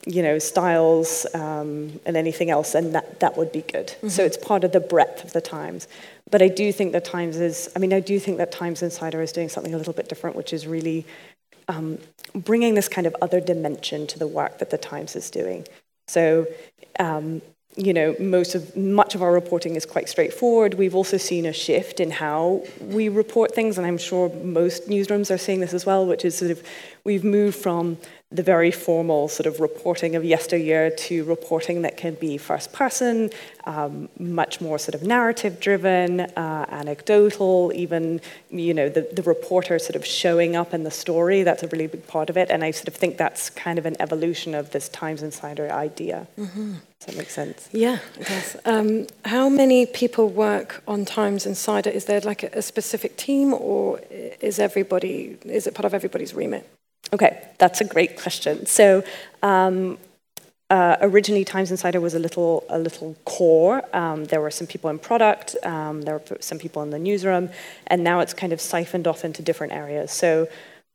you 0.05 0.21
know, 0.21 0.37
styles 0.37 1.25
um, 1.33 1.99
and 2.05 2.15
anything 2.15 2.49
else, 2.49 2.75
and 2.75 2.93
that, 2.93 3.19
that 3.21 3.37
would 3.37 3.51
be 3.51 3.61
good. 3.61 3.87
Mm-hmm. 3.87 4.09
So 4.09 4.23
it's 4.23 4.37
part 4.37 4.63
of 4.63 4.71
the 4.71 4.79
breadth 4.79 5.23
of 5.23 5.33
the 5.33 5.41
Times. 5.41 5.87
But 6.31 6.41
I 6.41 6.47
do 6.47 6.71
think 6.71 6.91
that 6.93 7.05
Times 7.05 7.37
is, 7.37 7.69
I 7.75 7.79
mean, 7.79 7.93
I 7.93 7.99
do 7.99 8.19
think 8.19 8.37
that 8.37 8.51
Times 8.51 8.81
Insider 8.81 9.21
is 9.21 9.31
doing 9.31 9.49
something 9.49 9.73
a 9.73 9.77
little 9.77 9.93
bit 9.93 10.09
different, 10.09 10.35
which 10.35 10.53
is 10.53 10.65
really 10.65 11.05
um, 11.67 11.99
bringing 12.33 12.73
this 12.75 12.87
kind 12.87 13.07
of 13.07 13.15
other 13.21 13.39
dimension 13.39 14.07
to 14.07 14.19
the 14.19 14.27
work 14.27 14.59
that 14.59 14.69
the 14.69 14.77
Times 14.77 15.15
is 15.15 15.29
doing. 15.29 15.67
So, 16.07 16.47
um, 16.99 17.41
you 17.77 17.93
know, 17.93 18.15
most 18.19 18.55
of 18.55 18.75
much 18.75 19.15
of 19.15 19.21
our 19.21 19.33
reporting 19.33 19.75
is 19.75 19.85
quite 19.85 20.07
straightforward. 20.07 20.75
We've 20.75 20.95
also 20.95 21.17
seen 21.17 21.45
a 21.45 21.53
shift 21.53 21.99
in 21.99 22.09
how 22.09 22.63
we 22.79 23.09
report 23.09 23.53
things, 23.53 23.77
and 23.77 23.85
I'm 23.85 23.97
sure 23.97 24.29
most 24.29 24.87
newsrooms 24.87 25.33
are 25.33 25.37
seeing 25.37 25.59
this 25.59 25.73
as 25.73 25.85
well, 25.85 26.05
which 26.05 26.23
is 26.23 26.37
sort 26.37 26.51
of 26.51 26.63
we've 27.03 27.23
moved 27.23 27.57
from 27.57 27.97
the 28.35 28.43
very 28.43 28.71
formal 28.71 29.27
sort 29.27 29.47
of 29.47 29.59
reporting 29.59 30.15
of 30.15 30.23
yesteryear 30.25 30.89
to 30.89 31.23
reporting 31.23 31.83
that 31.83 31.95
can 31.95 32.15
be 32.15 32.37
first 32.37 32.73
person, 32.73 33.29
um, 33.65 34.09
much 34.19 34.59
more 34.59 34.77
sort 34.77 34.95
of 34.95 35.03
narrative 35.03 35.59
driven, 35.59 36.21
uh, 36.21 36.65
anecdotal, 36.69 37.71
even, 37.73 38.19
you 38.49 38.73
know, 38.73 38.89
the, 38.89 39.07
the 39.13 39.23
reporter 39.23 39.79
sort 39.79 39.95
of 39.95 40.05
showing 40.05 40.55
up 40.55 40.73
in 40.73 40.83
the 40.83 40.91
story. 40.91 41.43
That's 41.43 41.63
a 41.63 41.67
really 41.67 41.87
big 41.87 42.05
part 42.07 42.29
of 42.29 42.37
it. 42.37 42.49
And 42.51 42.63
I 42.63 42.71
sort 42.71 42.87
of 42.87 42.95
think 42.95 43.17
that's 43.17 43.49
kind 43.49 43.79
of 43.79 43.85
an 43.85 43.95
evolution 43.99 44.53
of 44.53 44.71
this 44.71 44.89
Times 44.89 45.23
Insider 45.23 45.71
idea. 45.71 46.27
Mm-hmm. 46.37 46.73
Does 46.99 47.05
that 47.07 47.17
make 47.17 47.29
sense? 47.29 47.69
Yeah, 47.71 47.99
it 48.19 48.27
does. 48.27 48.57
Um, 48.65 49.07
how 49.25 49.49
many 49.49 49.85
people 49.85 50.29
work 50.29 50.83
on 50.87 51.05
Times 51.05 51.45
Insider? 51.45 51.89
Is 51.89 52.05
there 52.05 52.21
like 52.21 52.43
a, 52.43 52.49
a 52.53 52.61
specific 52.61 53.17
team 53.17 53.53
or 53.53 53.99
is 54.09 54.59
everybody, 54.59 55.37
is 55.45 55.67
it 55.67 55.73
part 55.73 55.85
of 55.85 55.93
everybody's 55.93 56.33
remit? 56.33 56.67
Okay, 57.13 57.47
that's 57.57 57.81
a 57.81 57.85
great 57.85 58.19
question. 58.19 58.65
So 58.65 59.03
um, 59.43 59.97
uh, 60.69 60.97
originally, 61.01 61.45
Times 61.45 61.69
Insider 61.69 62.01
was 62.01 62.15
a 62.15 62.19
little 62.19 62.63
a 62.69 62.79
little 62.79 63.15
core. 63.25 63.83
Um, 63.95 64.25
there 64.25 64.41
were 64.41 64.51
some 64.51 64.65
people 64.65 64.89
in 64.89 64.97
product, 64.97 65.55
um, 65.63 66.01
there 66.01 66.17
were 66.17 66.37
some 66.39 66.57
people 66.57 66.81
in 66.81 66.89
the 66.89 66.97
newsroom, 66.97 67.49
and 67.87 68.03
now 68.03 68.19
it's 68.19 68.33
kind 68.33 68.51
of 68.51 68.59
siphoned 68.59 69.07
off 69.07 69.23
into 69.23 69.43
different 69.43 69.73
areas. 69.73 70.11
So 70.11 70.47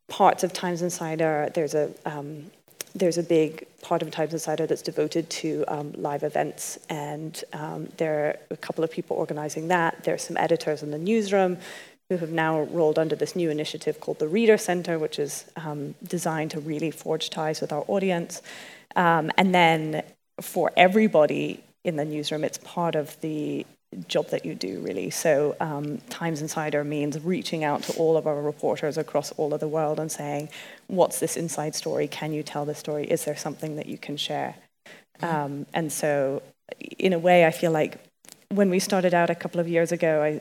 parts 0.09 0.43
of 0.43 0.53
Times 0.53 0.83
Insider, 0.83 1.51
there's 1.55 1.75
a 1.75 1.93
um, 2.05 2.51
there's 2.97 3.19
a 3.19 3.23
big 3.23 3.67
part 3.81 4.03
of 4.03 4.11
Times 4.11 4.33
Insider 4.33 4.67
that's 4.67 4.83
devoted 4.83 5.31
to 5.31 5.65
um, 5.69 5.93
live 5.93 6.25
events, 6.25 6.81
and 6.89 7.45
um, 7.53 7.89
there 7.97 8.27
are 8.27 8.37
a 8.51 8.57
couple 8.57 8.83
of 8.83 8.91
people 8.91 9.17
organizing 9.17 9.69
that. 9.69 10.03
There 10.03 10.15
are 10.15 10.19
some 10.19 10.37
editors 10.37 10.83
in 10.83 10.91
the 10.91 10.99
newsroom 10.99 11.59
who 12.11 12.17
have 12.17 12.33
now 12.33 12.63
rolled 12.63 12.99
under 12.99 13.15
this 13.15 13.37
new 13.37 13.51
initiative 13.51 14.01
called 14.01 14.19
the 14.19 14.27
Reader 14.27 14.59
Center, 14.59 14.99
which 14.99 15.19
is 15.19 15.45
um, 15.57 15.95
designed 16.03 16.51
to 16.51 16.61
really 16.61 16.91
forge 16.91 17.31
ties 17.31 17.61
with 17.61 17.73
our 17.73 17.85
audience. 17.87 18.43
Um, 18.97 19.31
and 19.39 19.55
then 19.55 20.03
for 20.41 20.73
everybody 20.77 21.63
in 21.85 21.95
the 21.95 22.05
newsroom, 22.05 22.43
it's 22.43 22.59
part 22.59 22.97
of 22.97 23.19
the 23.21 23.65
job 24.09 24.29
that 24.31 24.45
you 24.45 24.57
do, 24.57 24.81
really. 24.81 25.11
So, 25.11 25.55
um, 25.61 25.99
Times 26.11 26.43
Insider 26.43 26.83
means 26.83 27.19
reaching 27.21 27.63
out 27.63 27.85
to 27.85 27.93
all 27.97 28.17
of 28.17 28.27
our 28.27 28.43
reporters 28.43 28.99
across 28.99 29.31
all 29.33 29.55
of 29.55 29.61
the 29.61 29.69
world 29.69 30.01
and 30.01 30.11
saying, 30.11 30.49
What's 30.89 31.21
this 31.21 31.37
inside 31.37 31.77
story? 31.77 32.09
Can 32.09 32.33
you 32.33 32.43
tell 32.43 32.65
the 32.65 32.75
story? 32.75 33.05
Is 33.05 33.25
there 33.25 33.37
something 33.37 33.77
that 33.77 33.87
you 33.87 33.99
can 33.99 34.17
share? 34.17 34.57
Um, 35.23 35.67
and 35.73 35.93
so, 35.93 36.43
in 36.99 37.13
a 37.13 37.19
way, 37.21 37.47
I 37.47 37.53
feel 37.53 37.71
like 37.71 37.99
when 38.49 38.69
we 38.69 38.81
started 38.81 39.15
out 39.15 39.31
a 39.31 39.35
couple 39.35 39.61
of 39.61 39.69
years 39.69 39.93
ago, 39.93 40.23
I, 40.23 40.41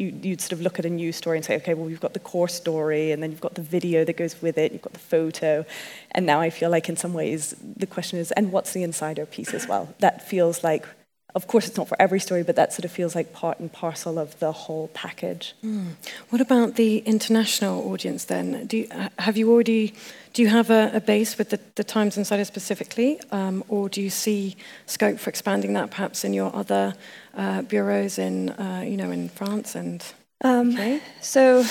you, 0.00 0.30
would 0.30 0.40
sort 0.40 0.52
of 0.52 0.62
look 0.62 0.78
at 0.78 0.84
a 0.84 0.90
news 0.90 1.16
story 1.16 1.36
and 1.36 1.44
say, 1.44 1.56
okay, 1.56 1.74
well, 1.74 1.86
we've 1.86 2.00
got 2.00 2.14
the 2.14 2.20
core 2.20 2.48
story, 2.48 3.12
and 3.12 3.22
then 3.22 3.30
you've 3.30 3.40
got 3.40 3.54
the 3.54 3.62
video 3.62 4.04
that 4.04 4.16
goes 4.16 4.40
with 4.40 4.56
it, 4.58 4.72
you've 4.72 4.82
got 4.82 4.92
the 4.92 4.98
photo. 4.98 5.64
And 6.12 6.26
now 6.26 6.40
I 6.40 6.50
feel 6.50 6.70
like, 6.70 6.88
in 6.88 6.96
some 6.96 7.12
ways, 7.12 7.54
the 7.76 7.86
question 7.86 8.18
is, 8.18 8.32
and 8.32 8.50
what's 8.52 8.72
the 8.72 8.82
insider 8.82 9.26
piece 9.26 9.52
as 9.52 9.68
well? 9.68 9.94
That 9.98 10.26
feels 10.26 10.64
like, 10.64 10.86
of 11.34 11.46
course, 11.46 11.68
it's 11.68 11.76
not 11.76 11.88
for 11.88 11.96
every 12.00 12.20
story, 12.20 12.42
but 12.42 12.56
that 12.56 12.72
sort 12.72 12.84
of 12.84 12.90
feels 12.90 13.14
like 13.14 13.32
part 13.32 13.60
and 13.60 13.72
parcel 13.72 14.18
of 14.18 14.38
the 14.38 14.52
whole 14.52 14.88
package. 14.88 15.54
Mm. 15.64 15.92
What 16.30 16.40
about 16.40 16.76
the 16.76 16.98
international 16.98 17.92
audience 17.92 18.24
then? 18.24 18.66
Do 18.66 18.78
you, 18.78 18.88
have 19.18 19.36
you 19.36 19.50
already 19.50 19.94
do 20.32 20.42
you 20.42 20.48
have 20.48 20.70
a, 20.70 20.90
a 20.94 21.00
base 21.00 21.36
with 21.38 21.50
the, 21.50 21.60
the, 21.74 21.82
Times 21.82 22.16
Insider 22.16 22.44
specifically, 22.44 23.20
um, 23.32 23.64
or 23.68 23.88
do 23.88 24.00
you 24.00 24.10
see 24.10 24.56
scope 24.86 25.18
for 25.18 25.28
expanding 25.28 25.72
that 25.72 25.90
perhaps 25.90 26.24
in 26.24 26.32
your 26.32 26.54
other 26.54 26.94
uh, 27.34 27.62
bureaus 27.62 28.18
in, 28.18 28.50
uh, 28.50 28.84
you 28.86 28.96
know, 28.96 29.10
in 29.10 29.28
France 29.28 29.74
and 29.74 30.04
um, 30.42 30.74
okay? 30.74 31.00
So 31.20 31.64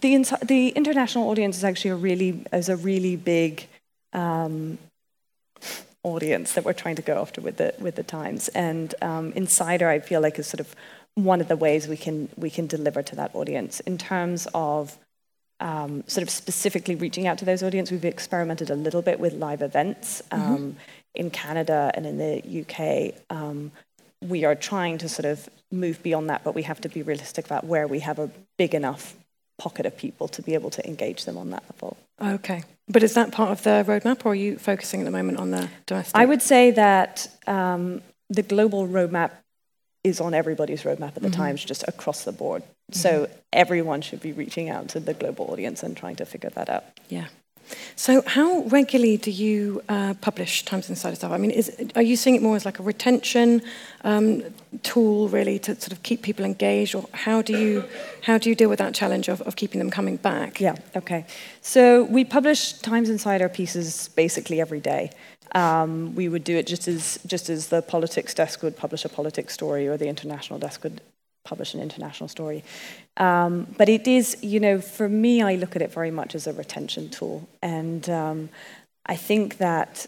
the, 0.00 0.38
the 0.44 0.68
international 0.70 1.30
audience 1.30 1.56
is 1.56 1.64
actually 1.64 1.92
a 1.92 1.96
really, 1.96 2.44
is 2.52 2.68
a 2.68 2.76
really 2.76 3.16
big 3.16 3.66
um, 4.12 4.76
audience 6.04 6.52
that 6.52 6.64
we're 6.64 6.72
trying 6.72 6.96
to 6.96 7.02
go 7.02 7.20
after 7.20 7.40
with 7.40 7.56
the, 7.56 7.74
with 7.78 7.96
the 7.96 8.02
Times. 8.02 8.48
And 8.48 8.94
um, 9.02 9.32
Insider, 9.32 9.88
I 9.88 10.00
feel 10.00 10.20
like, 10.20 10.38
is 10.38 10.46
sort 10.46 10.60
of 10.60 10.74
one 11.14 11.40
of 11.40 11.48
the 11.48 11.56
ways 11.56 11.86
we 11.88 11.96
can, 11.96 12.28
we 12.36 12.50
can 12.50 12.66
deliver 12.66 13.02
to 13.02 13.16
that 13.16 13.34
audience. 13.34 13.80
In 13.80 13.98
terms 13.98 14.48
of 14.54 14.98
um, 15.60 16.02
sort 16.06 16.22
of 16.22 16.30
specifically 16.30 16.94
reaching 16.94 17.26
out 17.26 17.38
to 17.38 17.44
those 17.44 17.62
audience, 17.62 17.90
we've 17.90 18.04
experimented 18.04 18.70
a 18.70 18.74
little 18.74 19.02
bit 19.02 19.20
with 19.20 19.32
live 19.34 19.62
events 19.62 20.22
mm-hmm. 20.30 20.42
um, 20.42 20.58
mm-hmm. 20.58 20.78
in 21.14 21.30
Canada 21.30 21.92
and 21.94 22.06
in 22.06 22.18
the 22.18 22.62
UK. 22.62 23.14
Um, 23.30 23.70
we 24.20 24.44
are 24.44 24.54
trying 24.54 24.98
to 24.98 25.08
sort 25.08 25.26
of 25.26 25.48
move 25.70 26.02
beyond 26.02 26.30
that, 26.30 26.44
but 26.44 26.54
we 26.54 26.62
have 26.62 26.80
to 26.80 26.88
be 26.88 27.02
realistic 27.02 27.46
about 27.46 27.64
where 27.64 27.86
we 27.86 28.00
have 28.00 28.18
a 28.18 28.30
big 28.56 28.74
enough 28.74 29.14
pocket 29.58 29.86
of 29.86 29.96
people 29.96 30.28
to 30.28 30.42
be 30.42 30.54
able 30.54 30.70
to 30.70 30.86
engage 30.86 31.24
them 31.24 31.36
on 31.38 31.50
that 31.50 31.62
level. 31.70 31.96
Okay. 32.20 32.64
But 32.88 33.02
is 33.02 33.14
that 33.14 33.32
part 33.32 33.50
of 33.50 33.62
the 33.62 33.84
roadmap, 33.86 34.24
or 34.24 34.32
are 34.32 34.34
you 34.34 34.58
focusing 34.58 35.00
at 35.00 35.04
the 35.04 35.10
moment 35.10 35.38
on 35.38 35.50
the 35.50 35.68
domestic? 35.86 36.16
I 36.16 36.24
would 36.24 36.42
say 36.42 36.70
that 36.72 37.28
um, 37.46 38.02
the 38.28 38.42
global 38.42 38.86
roadmap 38.86 39.30
is 40.04 40.20
on 40.20 40.34
everybody's 40.34 40.82
roadmap 40.82 41.08
at 41.08 41.14
the 41.14 41.28
mm-hmm. 41.28 41.40
Times, 41.40 41.64
just 41.64 41.84
across 41.86 42.24
the 42.24 42.32
board. 42.32 42.62
Mm-hmm. 42.62 42.98
So 42.98 43.28
everyone 43.52 44.02
should 44.02 44.20
be 44.20 44.32
reaching 44.32 44.68
out 44.68 44.88
to 44.90 45.00
the 45.00 45.14
global 45.14 45.50
audience 45.50 45.82
and 45.82 45.96
trying 45.96 46.16
to 46.16 46.26
figure 46.26 46.50
that 46.50 46.68
out. 46.68 46.84
Yeah. 47.08 47.28
So 47.96 48.22
how 48.26 48.62
regularly 48.62 49.16
do 49.16 49.30
you 49.30 49.82
uh, 49.88 50.14
publish 50.20 50.64
Times 50.64 50.88
Insider 50.88 51.16
stuff? 51.16 51.32
I 51.32 51.38
mean, 51.38 51.50
is, 51.50 51.70
are 51.94 52.02
you 52.02 52.16
seeing 52.16 52.36
it 52.36 52.42
more 52.42 52.56
as 52.56 52.64
like 52.64 52.78
a 52.78 52.82
retention 52.82 53.62
um, 54.02 54.42
tool, 54.82 55.28
really, 55.28 55.58
to 55.60 55.74
sort 55.74 55.92
of 55.92 56.02
keep 56.02 56.22
people 56.22 56.44
engaged, 56.44 56.94
or 56.94 57.08
how 57.12 57.42
do 57.42 57.56
you 57.56 57.84
how 58.22 58.38
do 58.38 58.48
you 58.48 58.54
deal 58.54 58.68
with 58.68 58.78
that 58.78 58.94
challenge 58.94 59.28
of, 59.28 59.42
of 59.42 59.56
keeping 59.56 59.78
them 59.78 59.90
coming 59.90 60.16
back? 60.16 60.60
Yeah. 60.60 60.76
Okay. 60.96 61.26
So 61.60 62.04
we 62.04 62.24
publish 62.24 62.72
Times 62.74 63.08
Insider 63.08 63.48
pieces 63.48 64.08
basically 64.08 64.60
every 64.60 64.80
day. 64.80 65.10
Um, 65.54 66.14
we 66.14 66.28
would 66.28 66.44
do 66.44 66.56
it 66.56 66.66
just 66.66 66.88
as 66.88 67.18
just 67.26 67.50
as 67.50 67.68
the 67.68 67.82
politics 67.82 68.32
desk 68.34 68.62
would 68.62 68.76
publish 68.76 69.04
a 69.04 69.08
politics 69.08 69.52
story, 69.54 69.86
or 69.86 69.96
the 69.96 70.08
international 70.08 70.58
desk 70.58 70.82
would 70.84 71.00
publish 71.44 71.74
an 71.74 71.80
international 71.80 72.28
story. 72.28 72.64
Um, 73.16 73.66
but 73.76 73.88
it 73.88 74.06
is, 74.06 74.36
you 74.42 74.60
know, 74.60 74.80
for 74.80 75.08
me, 75.08 75.42
I 75.42 75.56
look 75.56 75.76
at 75.76 75.82
it 75.82 75.92
very 75.92 76.10
much 76.10 76.34
as 76.34 76.46
a 76.46 76.52
retention 76.52 77.10
tool. 77.10 77.48
And 77.60 78.08
um, 78.08 78.48
I 79.06 79.16
think 79.16 79.58
that 79.58 80.06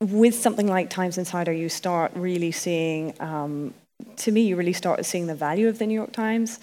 with 0.00 0.34
something 0.34 0.66
like 0.66 0.90
Times 0.90 1.18
Insider, 1.18 1.52
you 1.52 1.68
start 1.68 2.12
really 2.14 2.52
seeing, 2.52 3.14
um, 3.20 3.74
to 4.16 4.32
me, 4.32 4.42
you 4.42 4.56
really 4.56 4.72
start 4.72 5.04
seeing 5.04 5.26
the 5.26 5.34
value 5.34 5.68
of 5.68 5.78
the 5.78 5.86
New 5.86 5.94
York 5.94 6.12
Times. 6.12 6.60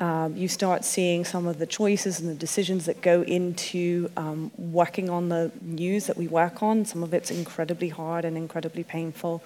Um, 0.00 0.36
you 0.36 0.48
start 0.48 0.84
seeing 0.84 1.24
some 1.24 1.46
of 1.46 1.58
the 1.58 1.66
choices 1.66 2.18
and 2.18 2.28
the 2.28 2.34
decisions 2.34 2.86
that 2.86 3.00
go 3.00 3.22
into 3.22 4.10
um, 4.16 4.50
working 4.58 5.08
on 5.08 5.28
the 5.28 5.52
news 5.60 6.06
that 6.06 6.16
we 6.16 6.26
work 6.26 6.64
on. 6.64 6.84
Some 6.84 7.04
of 7.04 7.14
it's 7.14 7.30
incredibly 7.30 7.90
hard 7.90 8.24
and 8.24 8.36
incredibly 8.36 8.82
painful. 8.82 9.42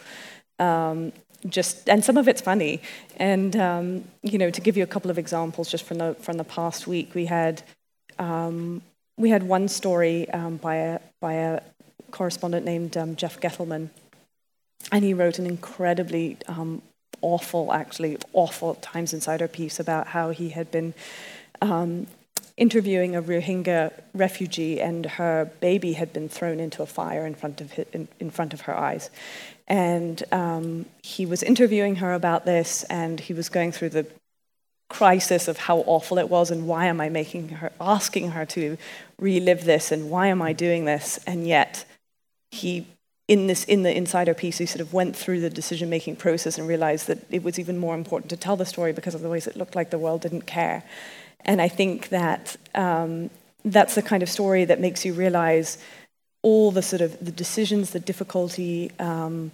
Um, 0.59 1.13
just 1.47 1.89
and 1.89 2.05
some 2.05 2.17
of 2.17 2.29
it's 2.29 2.41
funny. 2.41 2.81
And 3.17 3.55
um, 3.57 4.05
you 4.23 4.39
know, 4.39 4.51
to 4.51 4.61
give 4.61 4.77
you 4.77 4.83
a 4.83 4.87
couple 4.87 5.11
of 5.11 5.19
examples, 5.19 5.71
just 5.71 5.85
from 5.85 5.99
the 5.99 6.15
from 6.21 6.37
the 6.37 6.45
past 6.45 6.87
week, 6.87 7.15
we 7.15 7.27
had 7.27 7.63
um, 8.19 8.83
we 9.17 9.31
had 9.31 9.43
one 9.43 9.69
story 9.69 10.29
um, 10.31 10.57
by 10.57 10.77
a 10.77 11.01
by 11.21 11.35
a 11.35 11.61
correspondent 12.11 12.65
named 12.65 12.97
um, 12.97 13.17
Jeff 13.17 13.41
Gettleman, 13.41 13.91
and 14.91 15.05
he 15.05 15.15
wrote 15.15 15.39
an 15.39 15.47
incredibly 15.47 16.37
um, 16.47 16.83
awful, 17.21 17.73
actually 17.73 18.19
awful 18.33 18.75
Times 18.77 19.13
Insider 19.13 19.49
piece 19.49 19.81
about 19.81 20.09
how 20.09 20.31
he 20.31 20.51
had 20.51 20.71
been. 20.71 20.95
Interviewing 22.59 23.15
a 23.15 23.23
Rohingya 23.23 23.93
refugee, 24.15 24.81
and 24.81 25.07
her 25.07 25.49
baby 25.61 25.93
had 25.93 26.13
been 26.13 26.29
thrown 26.29 26.59
into 26.59 26.83
a 26.83 26.87
fire 26.87 27.25
in 27.25 27.37
front 27.37 27.61
of, 27.61 27.71
his, 27.71 27.87
in, 27.93 28.09
in 28.19 28.31
front 28.31 28.53
of 28.53 28.63
her 28.63 28.77
eyes. 28.77 29.11
And 29.69 30.25
um, 30.33 30.87
he 31.03 31.25
was 31.25 31.45
interviewing 31.45 31.97
her 31.97 32.13
about 32.15 32.45
this, 32.45 32.83
and 32.91 33.21
he 33.21 33.33
was 33.33 33.49
going 33.49 33.71
through 33.71 33.91
the 33.91 34.07
crisis 34.89 35.47
of 35.47 35.57
how 35.57 35.79
awful 35.87 36.19
it 36.19 36.29
was, 36.29 36.51
and 36.51 36.67
why 36.67 36.87
am 36.87 37.01
I 37.01 37.09
making 37.09 37.51
her, 37.51 37.71
asking 37.81 38.33
her 38.33 38.45
to 38.47 38.77
relive 39.21 39.65
this, 39.65 39.93
and 39.93 40.11
why 40.11 40.27
am 40.27 40.43
I 40.43 40.53
doing 40.53 40.85
this? 40.85 41.21
And 41.29 41.47
yet, 41.47 41.85
he, 42.51 42.89
in 43.29 43.47
this, 43.47 43.63
in 43.65 43.85
the 43.85 43.97
insider 43.97 44.35
piece, 44.35 44.59
he 44.59 44.67
sort 44.67 44.81
of 44.81 44.93
went 44.93 45.15
through 45.15 45.43
the 45.43 45.51
decision-making 45.51 46.17
process 46.17 46.59
and 46.59 46.67
realized 46.67 47.07
that 47.07 47.19
it 47.31 47.45
was 47.45 47.61
even 47.61 47.79
more 47.79 47.95
important 47.95 48.31
to 48.31 48.37
tell 48.37 48.57
the 48.57 48.67
story 48.67 48.93
because 48.93 49.15
otherwise 49.15 49.47
it 49.47 49.57
looked 49.57 49.77
like 49.77 49.91
the 49.91 49.99
world 49.99 50.23
didn't 50.23 50.47
care. 50.47 50.83
And 51.49 51.63
I 51.63 51.69
think 51.69 52.11
that 52.11 52.57
um, 52.75 53.31
that's 53.65 53.95
the 53.95 54.03
kind 54.03 54.23
of 54.23 54.29
story 54.29 54.67
that 54.67 54.81
makes 54.81 55.05
you 55.07 55.15
realize 55.15 55.79
all 56.43 56.71
the 56.71 56.83
sort 56.83 57.01
of 57.01 57.19
the 57.25 57.33
decisions, 57.33 57.91
the 57.91 58.01
difficulty, 58.01 58.93
um, 58.99 59.51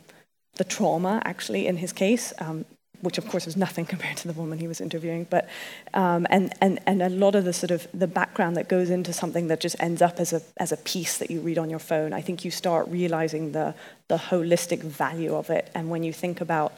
the 0.57 0.65
trauma, 0.65 1.23
actually, 1.25 1.69
in 1.69 1.77
his 1.77 1.93
case, 1.93 2.33
um, 2.39 2.65
which 3.01 3.17
of 3.17 3.29
course 3.29 3.47
was 3.47 3.57
nothing 3.57 3.87
compared 3.95 4.17
to 4.17 4.27
the 4.27 4.35
woman 4.35 4.59
he 4.59 4.67
was 4.67 4.81
interviewing, 4.81 5.25
but 5.31 5.49
um, 5.95 6.27
and, 6.31 6.53
and, 6.61 6.81
and 6.85 7.01
a 7.01 7.09
lot 7.09 7.37
of 7.37 7.45
the 7.45 7.53
sort 7.53 7.71
of 7.71 7.87
the 7.95 8.09
background 8.09 8.57
that 8.57 8.69
goes 8.69 8.91
into 8.91 9.13
something 9.13 9.47
that 9.47 9.61
just 9.61 9.77
ends 9.79 10.03
up 10.03 10.19
as 10.19 10.33
a, 10.33 10.43
as 10.57 10.73
a 10.73 10.77
piece 10.79 11.19
that 11.19 11.31
you 11.31 11.41
read 11.41 11.59
on 11.59 11.71
your 11.71 11.79
phone, 11.79 12.13
I 12.13 12.23
think 12.23 12.45
you 12.45 12.51
start 12.51 12.89
realizing 12.89 13.53
the, 13.53 13.73
the 14.09 14.17
holistic 14.17 14.81
value 14.81 15.33
of 15.33 15.49
it. 15.49 15.71
And 15.77 15.91
when 15.91 16.03
you 16.03 16.13
think 16.13 16.41
about 16.41 16.73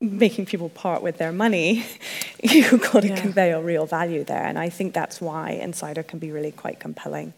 making 0.00 0.46
people 0.46 0.68
part 0.70 1.02
with 1.02 1.18
their 1.18 1.32
money, 1.32 1.84
you've 2.42 2.80
got 2.92 3.00
to 3.02 3.08
yeah. 3.08 3.20
convey 3.20 3.52
a 3.52 3.60
real 3.60 3.86
value 3.86 4.24
there. 4.24 4.44
And 4.44 4.58
I 4.58 4.68
think 4.68 4.94
that's 4.94 5.20
why 5.20 5.50
Insider 5.50 6.02
can 6.02 6.18
be 6.18 6.32
really 6.32 6.52
quite 6.52 6.80
compelling. 6.80 7.34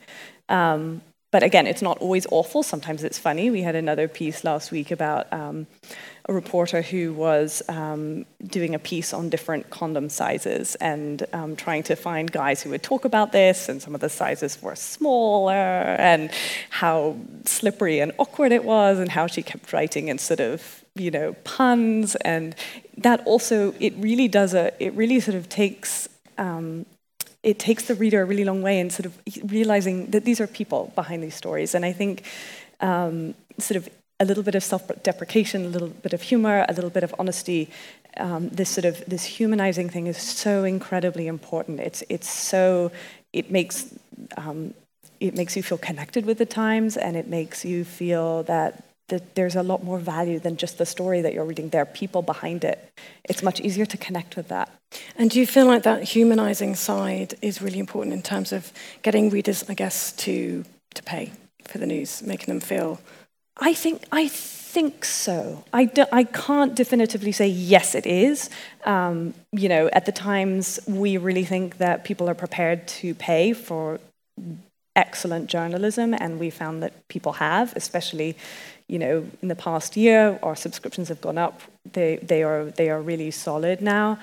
Um, 0.48 1.02
but 1.32 1.42
again, 1.42 1.66
it's 1.66 1.80
not 1.80 1.96
always 1.98 2.26
awful. 2.30 2.62
Sometimes 2.62 3.02
it's 3.02 3.18
funny. 3.18 3.50
We 3.50 3.62
had 3.62 3.74
another 3.74 4.06
piece 4.06 4.44
last 4.44 4.70
week 4.70 4.90
about 4.90 5.32
um, 5.32 5.66
a 6.28 6.32
reporter 6.34 6.82
who 6.82 7.14
was 7.14 7.62
um, 7.70 8.26
doing 8.46 8.74
a 8.74 8.78
piece 8.78 9.14
on 9.14 9.30
different 9.30 9.70
condom 9.70 10.10
sizes 10.10 10.74
and 10.74 11.24
um, 11.32 11.56
trying 11.56 11.84
to 11.84 11.96
find 11.96 12.30
guys 12.30 12.62
who 12.62 12.68
would 12.68 12.82
talk 12.82 13.06
about 13.06 13.32
this, 13.32 13.70
and 13.70 13.80
some 13.80 13.94
of 13.94 14.02
the 14.02 14.10
sizes 14.10 14.60
were 14.60 14.76
smaller, 14.76 15.54
and 15.54 16.30
how 16.68 17.16
slippery 17.46 18.00
and 18.00 18.12
awkward 18.18 18.52
it 18.52 18.62
was, 18.62 18.98
and 18.98 19.10
how 19.10 19.26
she 19.26 19.42
kept 19.42 19.72
writing 19.72 20.08
in 20.08 20.18
sort 20.18 20.40
of 20.40 20.81
you 20.94 21.10
know 21.10 21.34
puns, 21.44 22.14
and 22.16 22.54
that 22.98 23.26
also 23.26 23.74
it 23.80 23.94
really 23.96 24.28
does 24.28 24.54
a 24.54 24.72
it 24.82 24.92
really 24.94 25.20
sort 25.20 25.36
of 25.36 25.48
takes 25.48 26.08
um, 26.38 26.86
it 27.42 27.58
takes 27.58 27.84
the 27.84 27.94
reader 27.94 28.22
a 28.22 28.24
really 28.24 28.44
long 28.44 28.62
way 28.62 28.78
in 28.78 28.90
sort 28.90 29.06
of 29.06 29.18
realizing 29.50 30.06
that 30.10 30.24
these 30.24 30.40
are 30.40 30.46
people 30.46 30.92
behind 30.94 31.22
these 31.22 31.34
stories. 31.34 31.74
And 31.74 31.84
I 31.84 31.92
think 31.92 32.24
um, 32.80 33.34
sort 33.58 33.76
of 33.76 33.88
a 34.20 34.24
little 34.24 34.44
bit 34.44 34.54
of 34.54 34.62
self-deprecation, 34.62 35.64
a 35.64 35.68
little 35.68 35.88
bit 35.88 36.12
of 36.12 36.22
humor, 36.22 36.64
a 36.68 36.72
little 36.72 36.90
bit 36.90 37.02
of 37.02 37.14
honesty. 37.18 37.68
Um, 38.16 38.50
this 38.50 38.70
sort 38.70 38.84
of 38.84 39.04
this 39.06 39.24
humanizing 39.24 39.88
thing 39.88 40.06
is 40.06 40.18
so 40.18 40.64
incredibly 40.64 41.26
important. 41.26 41.80
It's 41.80 42.02
it's 42.08 42.28
so 42.28 42.92
it 43.32 43.50
makes 43.50 43.86
um, 44.36 44.74
it 45.18 45.34
makes 45.34 45.56
you 45.56 45.62
feel 45.62 45.78
connected 45.78 46.26
with 46.26 46.38
the 46.38 46.46
times, 46.46 46.96
and 46.96 47.16
it 47.16 47.26
makes 47.26 47.64
you 47.64 47.84
feel 47.84 48.42
that 48.44 48.84
that 49.12 49.34
there's 49.34 49.56
a 49.56 49.62
lot 49.62 49.84
more 49.84 49.98
value 49.98 50.38
than 50.38 50.56
just 50.56 50.78
the 50.78 50.86
story 50.86 51.20
that 51.20 51.34
you're 51.34 51.44
reading. 51.44 51.68
There 51.68 51.82
are 51.82 51.92
people 52.02 52.22
behind 52.22 52.64
it. 52.64 52.78
It's 53.24 53.42
much 53.42 53.60
easier 53.60 53.86
to 53.86 53.96
connect 53.98 54.36
with 54.36 54.48
that. 54.48 54.70
And 55.18 55.30
do 55.30 55.38
you 55.38 55.46
feel 55.46 55.66
like 55.66 55.82
that 55.82 56.02
humanizing 56.02 56.74
side 56.74 57.34
is 57.42 57.60
really 57.60 57.78
important 57.78 58.14
in 58.14 58.22
terms 58.22 58.52
of 58.52 58.72
getting 59.02 59.28
readers, 59.28 59.64
I 59.68 59.74
guess, 59.74 60.12
to 60.24 60.64
to 60.94 61.02
pay 61.02 61.32
for 61.68 61.78
the 61.78 61.86
news, 61.86 62.22
making 62.22 62.48
them 62.52 62.60
feel? 62.60 63.00
I 63.58 63.74
think 63.74 64.04
I 64.10 64.28
think 64.28 65.04
so. 65.04 65.64
I, 65.74 65.84
do, 65.84 66.06
I 66.10 66.24
can't 66.24 66.74
definitively 66.74 67.32
say 67.32 67.46
yes, 67.46 67.94
it 67.94 68.06
is. 68.06 68.48
Um, 68.86 69.34
you 69.52 69.68
know, 69.68 69.90
at 69.92 70.06
the 70.06 70.12
times 70.12 70.80
we 70.86 71.18
really 71.18 71.44
think 71.44 71.76
that 71.76 72.04
people 72.04 72.26
are 72.30 72.34
prepared 72.34 72.88
to 73.00 73.14
pay 73.14 73.52
for 73.52 74.00
excellent 74.94 75.48
journalism, 75.48 76.14
and 76.14 76.38
we 76.38 76.50
found 76.50 76.82
that 76.82 77.08
people 77.08 77.32
have, 77.34 77.72
especially 77.76 78.36
you 78.92 78.98
know, 78.98 79.26
in 79.40 79.48
the 79.48 79.56
past 79.56 79.96
year, 79.96 80.38
our 80.42 80.54
subscriptions 80.54 81.08
have 81.08 81.20
gone 81.22 81.38
up. 81.38 81.62
They, 81.90 82.16
they, 82.16 82.42
are, 82.42 82.66
they 82.66 82.90
are 82.90 83.00
really 83.00 83.30
solid 83.30 83.80
now. 83.80 84.18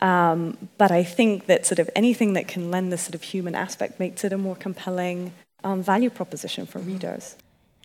Um, 0.00 0.56
but 0.78 0.90
I 0.90 1.04
think 1.04 1.44
that 1.46 1.66
sort 1.66 1.78
of 1.78 1.90
anything 1.94 2.32
that 2.32 2.48
can 2.48 2.70
lend 2.70 2.90
this 2.90 3.02
sort 3.02 3.14
of 3.14 3.22
human 3.22 3.54
aspect 3.54 4.00
makes 4.00 4.24
it 4.24 4.32
a 4.32 4.38
more 4.38 4.56
compelling 4.56 5.34
um, 5.62 5.82
value 5.82 6.08
proposition 6.10 6.64
for 6.64 6.78
readers. 6.78 7.36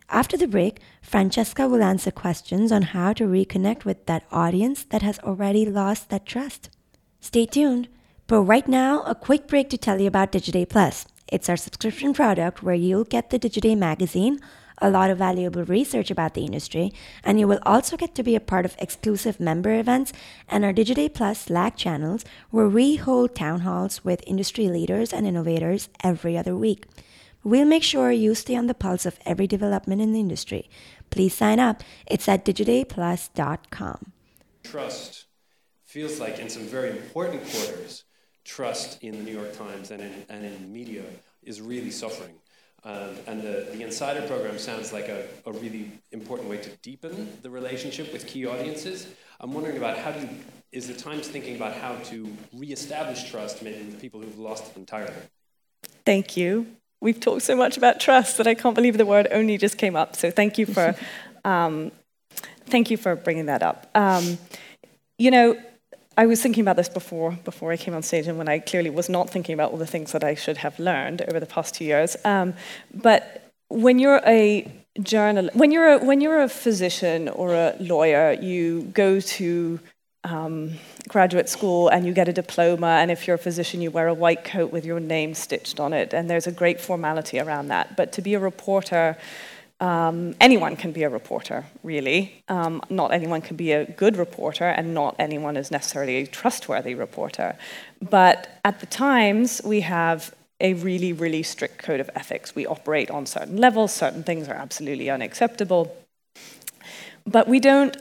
After 0.09 0.37
the 0.37 0.47
break, 0.47 0.79
Francesca 1.01 1.67
will 1.67 1.83
answer 1.83 2.09
questions 2.09 2.71
on 2.71 2.81
how 2.81 3.11
to 3.13 3.25
reconnect 3.25 3.83
with 3.83 4.05
that 4.05 4.23
audience 4.31 4.85
that 4.85 5.01
has 5.01 5.19
already 5.19 5.65
lost 5.65 6.09
that 6.09 6.25
trust. 6.25 6.69
Stay 7.19 7.45
tuned. 7.45 7.89
But 8.27 8.41
right 8.41 8.67
now, 8.67 9.03
a 9.03 9.13
quick 9.13 9.47
break 9.47 9.69
to 9.71 9.77
tell 9.77 9.99
you 9.99 10.07
about 10.07 10.31
Digiday 10.31 10.69
Plus. 10.69 11.05
It's 11.31 11.49
our 11.49 11.57
subscription 11.57 12.13
product 12.13 12.63
where 12.63 12.75
you'll 12.75 13.03
get 13.03 13.29
the 13.29 13.39
Digiday 13.39 13.77
magazine 13.77 14.39
a 14.81 14.89
lot 14.89 15.09
of 15.09 15.17
valuable 15.17 15.63
research 15.65 16.09
about 16.09 16.33
the 16.33 16.45
industry, 16.45 16.93
and 17.23 17.39
you 17.39 17.47
will 17.47 17.59
also 17.63 17.97
get 17.97 18.15
to 18.15 18.23
be 18.23 18.35
a 18.35 18.39
part 18.39 18.65
of 18.65 18.75
exclusive 18.79 19.39
member 19.39 19.77
events 19.77 20.13
and 20.47 20.63
our 20.63 20.73
Digiday 20.73 21.13
Plus 21.13 21.41
Slack 21.41 21.75
channels 21.75 22.25
where 22.49 22.67
we 22.67 22.95
hold 22.95 23.35
town 23.35 23.61
halls 23.61 24.03
with 24.03 24.23
industry 24.25 24.67
leaders 24.67 25.13
and 25.13 25.27
innovators 25.27 25.89
every 26.03 26.37
other 26.37 26.55
week. 26.55 26.85
We'll 27.43 27.65
make 27.65 27.83
sure 27.83 28.11
you 28.11 28.35
stay 28.35 28.55
on 28.55 28.67
the 28.67 28.73
pulse 28.73 29.05
of 29.05 29.19
every 29.25 29.47
development 29.47 30.01
in 30.01 30.11
the 30.11 30.19
industry. 30.19 30.69
Please 31.09 31.33
sign 31.33 31.59
up. 31.59 31.83
It's 32.05 32.27
at 32.27 32.43
digidayplus.com. 32.43 34.11
Trust 34.63 35.25
feels 35.85 36.19
like 36.19 36.37
in 36.39 36.49
some 36.49 36.63
very 36.63 36.91
important 36.91 37.41
quarters, 37.49 38.03
trust 38.45 39.03
in 39.03 39.17
the 39.17 39.23
New 39.23 39.33
York 39.33 39.57
Times 39.57 39.91
and 39.91 40.01
in, 40.01 40.25
and 40.29 40.45
in 40.45 40.71
media 40.71 41.03
is 41.43 41.61
really 41.61 41.91
suffering. 41.91 42.33
Um, 42.83 43.17
and 43.27 43.41
the, 43.41 43.67
the 43.73 43.83
Insider 43.83 44.25
program 44.25 44.57
sounds 44.57 44.93
like 44.93 45.09
a, 45.09 45.25
a 45.45 45.51
really 45.51 45.91
important 46.11 46.49
way 46.49 46.57
to 46.57 46.69
deepen 46.77 47.37
the 47.41 47.49
relationship 47.49 48.13
with 48.13 48.25
key 48.25 48.45
audiences. 48.45 49.07
I'm 49.41 49.53
wondering 49.53 49.77
about 49.77 49.97
how 49.97 50.11
do 50.11 50.21
you, 50.21 50.29
is 50.71 50.87
the 50.87 50.93
Times 50.93 51.27
thinking 51.27 51.55
about 51.55 51.73
how 51.73 51.95
to 52.05 52.27
reestablish 52.53 53.29
trust 53.29 53.61
maybe 53.61 53.83
with 53.83 53.99
people 53.99 54.21
who've 54.21 54.39
lost 54.39 54.71
it 54.71 54.77
entirely? 54.77 55.13
Thank 56.05 56.37
you. 56.37 56.67
We've 57.01 57.19
talked 57.19 57.41
so 57.41 57.55
much 57.55 57.77
about 57.77 57.99
trust 57.99 58.37
that 58.37 58.47
I 58.47 58.53
can't 58.53 58.75
believe 58.75 58.97
the 58.97 59.05
word 59.05 59.27
only 59.31 59.57
just 59.57 59.77
came 59.77 59.95
up. 59.95 60.15
So 60.15 60.31
thank 60.31 60.57
you 60.57 60.65
for, 60.65 60.95
um, 61.45 61.91
thank 62.65 62.91
you 62.91 62.97
for 62.97 63.15
bringing 63.15 63.47
that 63.47 63.61
up. 63.61 63.89
Um, 63.93 64.37
you 65.17 65.31
know, 65.31 65.57
I 66.19 66.25
was 66.25 66.41
thinking 66.41 66.63
about 66.65 66.75
this 66.75 66.89
before, 66.89 67.31
before 67.45 67.71
I 67.71 67.77
came 67.77 67.93
on 67.93 68.03
stage, 68.03 68.27
and 68.27 68.37
when 68.37 68.49
I 68.49 68.59
clearly 68.59 68.89
was 68.89 69.07
not 69.07 69.29
thinking 69.29 69.53
about 69.53 69.71
all 69.71 69.77
the 69.77 69.87
things 69.87 70.11
that 70.11 70.21
I 70.21 70.35
should 70.35 70.57
have 70.57 70.77
learned 70.77 71.21
over 71.29 71.39
the 71.39 71.45
past 71.45 71.75
two 71.75 71.85
years. 71.85 72.17
Um, 72.25 72.55
but 72.93 73.21
when 73.69 73.99
you're 73.99 74.21
a 74.25 74.69
journalist, 75.01 75.55
when 75.55 75.71
you're 75.71 75.93
a, 75.93 75.97
when 75.99 76.19
you're 76.19 76.41
a 76.41 76.49
physician 76.49 77.29
or 77.29 77.53
a 77.53 77.73
lawyer, 77.79 78.33
you 78.33 78.81
go 78.93 79.21
to 79.39 79.79
um, 80.25 80.73
graduate 81.07 81.47
school 81.47 81.87
and 81.87 82.05
you 82.05 82.11
get 82.11 82.27
a 82.27 82.33
diploma, 82.33 82.97
and 82.99 83.11
if 83.11 83.25
you're 83.25 83.37
a 83.37 83.45
physician, 83.49 83.79
you 83.81 83.89
wear 83.89 84.09
a 84.09 84.13
white 84.13 84.43
coat 84.43 84.73
with 84.73 84.85
your 84.85 84.99
name 84.99 85.33
stitched 85.33 85.79
on 85.79 85.93
it, 85.93 86.13
and 86.13 86.29
there's 86.29 86.47
a 86.47 86.51
great 86.51 86.81
formality 86.81 87.39
around 87.39 87.69
that. 87.69 87.95
But 87.95 88.11
to 88.11 88.21
be 88.21 88.33
a 88.33 88.39
reporter, 88.39 89.17
um, 89.79 90.35
anyone 90.41 90.75
can 90.75 90.91
be 90.91 91.03
a 91.03 91.09
reporter, 91.09 91.65
really. 91.83 92.43
Um, 92.49 92.81
not 92.89 93.13
anyone 93.13 93.41
can 93.41 93.55
be 93.55 93.71
a 93.71 93.85
good 93.85 94.17
reporter, 94.17 94.65
and 94.65 94.93
not 94.93 95.15
anyone 95.17 95.55
is 95.55 95.71
necessarily 95.71 96.17
a 96.17 96.27
trustworthy 96.27 96.95
reporter. 96.95 97.55
But 98.01 98.59
at 98.65 98.79
the 98.81 98.85
Times, 98.85 99.61
we 99.63 99.81
have 99.81 100.35
a 100.59 100.73
really, 100.73 101.13
really 101.13 101.43
strict 101.43 101.77
code 101.77 102.01
of 102.01 102.09
ethics. 102.15 102.53
We 102.53 102.65
operate 102.65 103.09
on 103.09 103.25
certain 103.25 103.57
levels, 103.57 103.93
certain 103.93 104.23
things 104.23 104.49
are 104.49 104.55
absolutely 104.55 105.09
unacceptable. 105.09 105.95
But 107.25 107.47
we 107.47 107.61
don't, 107.61 107.95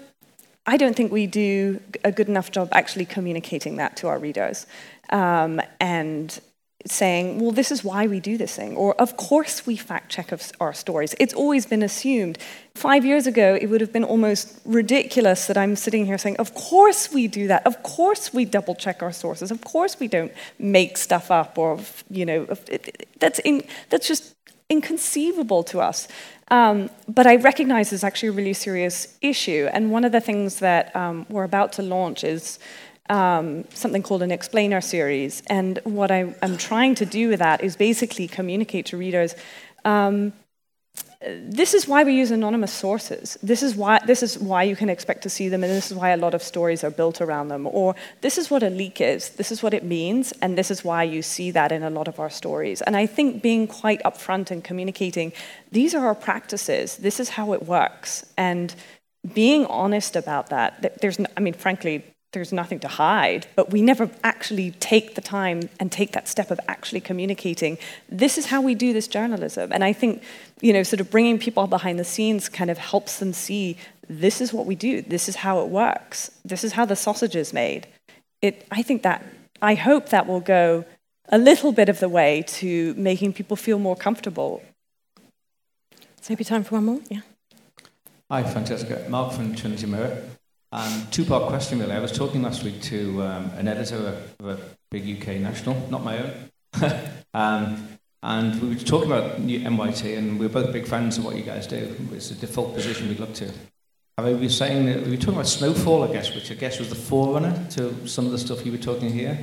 I 0.67 0.77
don't 0.77 0.97
think 0.97 1.13
we 1.13 1.27
do 1.27 1.81
a 2.03 2.11
good 2.11 2.29
enough 2.29 2.51
job 2.51 2.69
actually 2.73 3.05
communicating 3.05 3.77
that 3.77 3.97
to 3.99 4.09
our 4.09 4.19
readers. 4.19 4.67
Um, 5.11 5.61
and 5.81 6.41
saying, 6.87 7.41
well, 7.41 7.51
this 7.51 7.73
is 7.73 7.83
why 7.83 8.07
we 8.07 8.21
do 8.21 8.39
this 8.39 8.55
thing, 8.55 8.77
or 8.77 8.95
of 9.01 9.17
course 9.17 9.67
we 9.67 9.77
fact 9.77 10.13
check 10.13 10.33
our 10.61 10.73
stories. 10.73 11.15
It's 11.19 11.35
always 11.35 11.67
been 11.67 11.83
assumed. 11.83 12.39
Five 12.75 13.05
years 13.05 13.27
ago, 13.27 13.59
it 13.61 13.67
would 13.67 13.81
have 13.81 13.93
been 13.93 14.05
almost 14.05 14.61
ridiculous 14.65 15.49
that 15.49 15.57
I'm 15.57 15.75
sitting 15.75 16.07
here 16.07 16.19
saying, 16.19 16.37
of 16.37 16.55
course 16.55 17.13
we 17.13 17.27
do 17.27 17.49
that. 17.49 17.67
Of 17.67 17.83
course 17.83 18.33
we 18.33 18.45
double 18.45 18.77
check 18.77 19.03
our 19.03 19.13
sources. 19.13 19.51
Of 19.51 19.61
course 19.63 19.99
we 19.99 20.07
don't 20.07 20.33
make 20.59 20.97
stuff 20.97 21.31
up, 21.33 21.59
or, 21.59 21.81
you 22.11 22.25
know, 22.25 22.47
that's, 23.19 23.41
in, 23.41 23.65
that's 23.91 24.07
just 24.07 24.37
inconceivable 24.69 25.65
to 25.65 25.81
us. 25.81 26.07
Um, 26.51 26.91
but 27.09 27.27
I 27.27 27.37
recognize 27.37 27.93
it's 27.93 28.05
actually 28.05 28.31
a 28.31 28.33
really 28.33 28.55
serious 28.55 29.19
issue. 29.21 29.69
And 29.73 29.91
one 29.91 30.05
of 30.05 30.13
the 30.13 30.21
things 30.21 30.61
that 30.61 30.95
um, 30.95 31.27
we're 31.29 31.45
about 31.45 31.73
to 31.75 31.83
launch 31.83 32.23
is 32.23 32.59
um, 33.09 33.65
something 33.73 34.03
called 34.03 34.23
an 34.23 34.31
explainer 34.31 34.81
series. 34.81 35.43
And 35.49 35.79
what 35.85 36.11
I, 36.11 36.35
am 36.43 36.57
trying 36.57 36.95
to 36.97 37.07
do 37.07 37.29
with 37.29 37.39
that 37.39 37.63
is 37.63 37.77
basically 37.77 38.29
communicate 38.29 38.87
to 38.87 38.97
readers. 38.97 39.35
Um, 39.85 40.33
this 41.21 41.75
is 41.75 41.89
why 41.89 42.05
we 42.05 42.15
use 42.15 42.31
anonymous 42.31 42.73
sources. 42.73 43.37
This 43.43 43.65
is 43.65 43.75
why 43.75 43.99
this 44.07 44.23
is 44.23 44.39
why 44.39 44.63
you 44.63 44.77
can 44.77 44.89
expect 44.89 45.23
to 45.25 45.31
see 45.31 45.49
them, 45.49 45.65
and 45.65 45.73
this 45.73 45.91
is 45.91 45.97
why 45.97 46.11
a 46.11 46.17
lot 46.17 46.33
of 46.33 46.43
stories 46.45 46.85
are 46.85 46.91
built 46.91 47.21
around 47.21 47.49
them. 47.49 47.67
Or 47.67 47.97
this 48.21 48.39
is 48.39 48.51
what 48.51 48.63
a 48.63 48.71
leak 48.71 49.01
is. 49.01 49.31
This 49.31 49.51
is 49.51 49.61
what 49.61 49.75
it 49.75 49.83
means, 49.83 50.33
and 50.41 50.57
this 50.57 50.71
is 50.71 50.85
why 50.85 51.03
you 51.03 51.23
see 51.23 51.51
that 51.51 51.73
in 51.73 51.83
a 51.83 51.91
lot 51.91 52.07
of 52.07 52.21
our 52.21 52.31
stories. 52.31 52.83
And 52.83 52.97
I 52.97 53.07
think 53.07 53.43
being 53.43 53.67
quite 53.67 54.01
upfront 54.05 54.53
and 54.53 54.63
communicating, 54.63 55.33
these 55.73 55.93
are 55.93 56.07
our 56.07 56.15
practices. 56.15 56.97
This 56.99 57.19
is 57.19 57.31
how 57.31 57.53
it 57.53 57.65
works, 57.65 58.25
and 58.37 58.73
being 59.35 59.67
honest 59.67 60.15
about 60.15 60.51
that. 60.51 61.01
There's, 61.01 61.19
I 61.37 61.41
mean, 61.41 61.55
frankly, 61.55 62.05
there's 62.33 62.53
nothing 62.53 62.79
to 62.81 62.89
hide, 62.89 63.47
but 63.57 63.71
we 63.71 63.81
never 63.81 64.11
actually 64.23 64.73
take 64.73 65.15
the 65.15 65.21
time 65.21 65.69
and 65.81 65.91
take 65.91 66.13
that 66.13 66.29
step 66.29 66.51
of 66.51 66.61
actually 66.69 67.01
communicating. 67.01 67.79
This 68.09 68.37
is 68.37 68.47
how 68.47 68.61
we 68.61 68.75
do 68.75 68.93
this 68.93 69.09
journalism. 69.09 69.73
And 69.73 69.83
I 69.83 69.95
think, 69.95 70.23
you 70.61 70.73
know, 70.73 70.83
sort 70.83 71.01
of 71.01 71.11
bringing 71.11 71.39
people 71.39 71.67
behind 71.67 71.99
the 71.99 72.05
scenes 72.05 72.49
kind 72.49 72.71
of 72.71 72.77
helps 72.77 73.19
them 73.19 73.33
see 73.33 73.79
this 74.09 74.41
is 74.41 74.53
what 74.53 74.67
we 74.67 74.75
do, 74.75 75.03
this 75.03 75.29
is 75.29 75.37
how 75.37 75.61
it 75.61 75.69
works, 75.69 76.31
this 76.45 76.65
is 76.65 76.73
how 76.73 76.85
the 76.85 76.97
sausage 76.97 77.35
is 77.35 77.53
made. 77.53 77.87
It, 78.43 78.67
I 78.71 78.83
think 78.83 79.03
that, 79.03 79.25
I 79.63 79.75
hope 79.75 80.11
that 80.11 80.27
will 80.27 80.41
go 80.41 80.85
a 81.31 81.39
little 81.39 81.73
bit 81.73 81.89
of 81.89 81.99
the 82.01 82.09
way 82.09 82.45
to 82.47 82.95
making 82.95 83.33
people 83.33 83.57
feel 83.57 83.79
more 83.79 83.97
comfortable. 83.97 84.63
So 86.21 86.31
maybe 86.31 86.45
time 86.45 86.65
for 86.65 86.77
one 86.77 86.85
more? 86.85 87.01
Yeah. 87.09 87.21
Hi, 88.31 88.43
Francesca. 88.43 89.07
Mark 89.09 89.33
from 89.33 89.55
Trinity 89.55 89.87
Mirror. 89.87 90.23
Two-part 91.11 91.49
question, 91.49 91.79
really. 91.79 91.93
I 91.93 92.01
was 92.01 92.13
talking 92.13 92.43
last 92.43 92.63
week 92.63 92.83
to 92.83 93.23
um, 93.23 93.51
an 93.57 93.69
editor 93.69 94.21
of 94.41 94.47
a 94.47 94.59
big 94.91 95.21
UK 95.21 95.37
national, 95.37 95.89
not 95.91 96.05
my 96.05 96.19
own, 96.19 96.33
um, 97.35 97.89
and 98.23 98.61
we 98.61 98.69
were 98.71 98.75
talking 98.75 99.11
about 99.11 99.41
NYT, 99.41 100.19
and 100.19 100.39
we 100.39 100.47
are 100.47 100.51
both 100.51 100.73
big 100.73 100.87
fans 100.87 101.17
of 101.19 101.25
what 101.25 101.37
you 101.37 101.43
guys 101.43 101.67
do. 101.67 101.97
It's 102.13 102.31
a 102.31 102.35
default 102.35 102.75
position 102.75 103.09
we'd 103.09 103.21
look 103.21 103.35
to. 103.35 103.51
I 104.19 104.23
mean, 104.23 104.41
we 104.41 104.47
were 104.47 104.53
saying 104.53 104.87
that 104.87 105.05
we 105.05 105.13
were 105.13 105.17
talking 105.17 105.35
about 105.35 105.47
snowfall, 105.47 106.03
I 106.03 106.13
guess, 106.13 106.35
which 106.35 106.51
I 106.51 106.55
guess 106.55 106.81
was 106.81 106.89
the 106.89 106.97
forerunner 106.97 107.67
to 107.71 108.07
some 108.09 108.27
of 108.27 108.33
the 108.33 108.39
stuff 108.39 108.67
you 108.67 108.73
were 108.73 108.79
talking 108.79 109.13
here. 109.13 109.39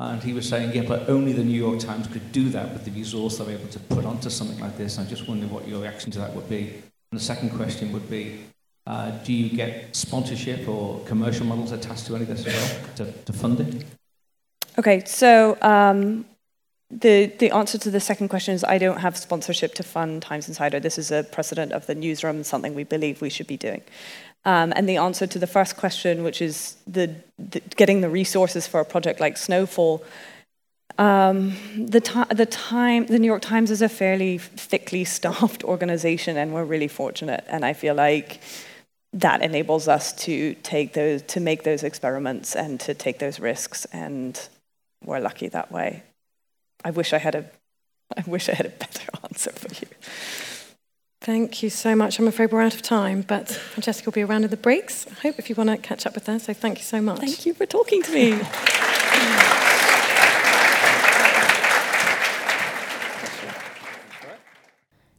And 0.00 0.22
he 0.22 0.32
was 0.32 0.48
saying, 0.48 0.74
yeah, 0.74 0.88
but 0.88 1.08
only 1.08 1.32
the 1.32 1.44
New 1.44 1.58
York 1.58 1.80
Times 1.80 2.06
could 2.06 2.32
do 2.32 2.48
that 2.50 2.72
with 2.72 2.84
the 2.84 2.90
resource 2.90 3.38
they're 3.38 3.50
able 3.50 3.68
to 3.68 3.78
put 3.78 4.04
onto 4.04 4.30
something 4.30 4.58
like 4.58 4.76
this. 4.76 4.98
And 4.98 5.06
I 5.06 5.10
just 5.10 5.28
wondered 5.28 5.50
what 5.50 5.68
your 5.68 5.80
reaction 5.80 6.10
to 6.12 6.18
that 6.20 6.34
would 6.34 6.48
be. 6.48 6.82
And 7.12 7.20
the 7.20 7.24
second 7.24 7.50
question 7.50 7.92
would 7.92 8.08
be, 8.08 8.44
uh, 8.86 9.10
do 9.24 9.32
you 9.32 9.56
get 9.56 9.94
sponsorship 9.94 10.68
or 10.68 11.00
commercial 11.00 11.44
models 11.44 11.72
attached 11.72 12.06
to 12.06 12.14
any 12.14 12.22
of 12.22 12.28
this 12.28 12.46
as 12.46 12.54
well 12.54 12.94
to, 12.96 13.12
to 13.12 13.32
fund 13.32 13.60
it? 13.60 13.84
Okay, 14.78 15.02
so 15.04 15.56
um, 15.62 16.24
the, 16.90 17.26
the 17.38 17.50
answer 17.50 17.78
to 17.78 17.90
the 17.90 17.98
second 17.98 18.28
question 18.28 18.54
is 18.54 18.62
I 18.62 18.78
don't 18.78 18.98
have 18.98 19.16
sponsorship 19.16 19.74
to 19.74 19.82
fund 19.82 20.22
Times 20.22 20.48
Insider. 20.48 20.78
This 20.78 20.98
is 20.98 21.10
a 21.10 21.24
precedent 21.24 21.72
of 21.72 21.86
the 21.86 21.94
newsroom, 21.94 22.44
something 22.44 22.74
we 22.74 22.84
believe 22.84 23.20
we 23.20 23.30
should 23.30 23.48
be 23.48 23.56
doing. 23.56 23.82
Um, 24.44 24.72
and 24.76 24.88
the 24.88 24.98
answer 24.98 25.26
to 25.26 25.38
the 25.38 25.46
first 25.48 25.76
question, 25.76 26.22
which 26.22 26.40
is 26.40 26.76
the, 26.86 27.12
the 27.38 27.60
getting 27.74 28.02
the 28.02 28.08
resources 28.08 28.68
for 28.68 28.78
a 28.78 28.84
project 28.84 29.18
like 29.18 29.36
Snowfall, 29.36 30.04
um, 30.98 31.56
the, 31.76 32.00
the 32.34 32.46
time, 32.46 33.06
the 33.06 33.18
New 33.18 33.26
York 33.26 33.42
Times 33.42 33.70
is 33.70 33.82
a 33.82 33.88
fairly 33.88 34.38
thickly 34.38 35.04
staffed 35.04 35.64
organization, 35.74 36.36
and 36.36 36.54
we're 36.54 36.64
really 36.64 36.88
fortunate. 36.88 37.44
And 37.48 37.64
I 37.64 37.72
feel 37.72 37.94
like 37.94 38.40
that 39.16 39.40
enables 39.42 39.88
us 39.88 40.12
to 40.12 40.54
take 40.62 40.92
those 40.92 41.22
to 41.22 41.40
make 41.40 41.62
those 41.62 41.82
experiments 41.82 42.54
and 42.54 42.78
to 42.80 42.92
take 42.92 43.18
those 43.18 43.40
risks 43.40 43.86
and 43.86 44.48
we're 45.04 45.20
lucky 45.20 45.48
that 45.48 45.72
way. 45.72 46.02
I 46.84 46.90
wish 46.90 47.12
i 47.12 47.18
had 47.18 47.34
a 47.34 47.50
i 48.16 48.22
wish 48.26 48.48
i 48.48 48.54
had 48.54 48.66
a 48.66 48.70
better 48.70 49.10
answer 49.24 49.52
for 49.52 49.68
you. 49.74 49.88
Thank 51.22 51.62
you 51.62 51.70
so 51.70 51.96
much. 51.96 52.20
I'm 52.20 52.28
afraid 52.28 52.52
we're 52.52 52.60
out 52.60 52.74
of 52.74 52.82
time 52.82 53.22
but 53.22 53.48
francesca 53.48 54.04
will 54.04 54.12
be 54.12 54.22
around 54.22 54.44
in 54.44 54.50
the 54.50 54.56
breaks. 54.56 55.06
I 55.06 55.14
hope 55.20 55.38
if 55.38 55.48
you 55.48 55.56
want 55.56 55.70
to 55.70 55.78
catch 55.78 56.04
up 56.06 56.14
with 56.14 56.26
her 56.26 56.38
so 56.38 56.52
thank 56.52 56.78
you 56.78 56.84
so 56.84 57.00
much. 57.00 57.20
Thank 57.20 57.46
you 57.46 57.54
for 57.54 57.64
talking 57.64 58.02
to 58.02 58.12
me 58.12 58.32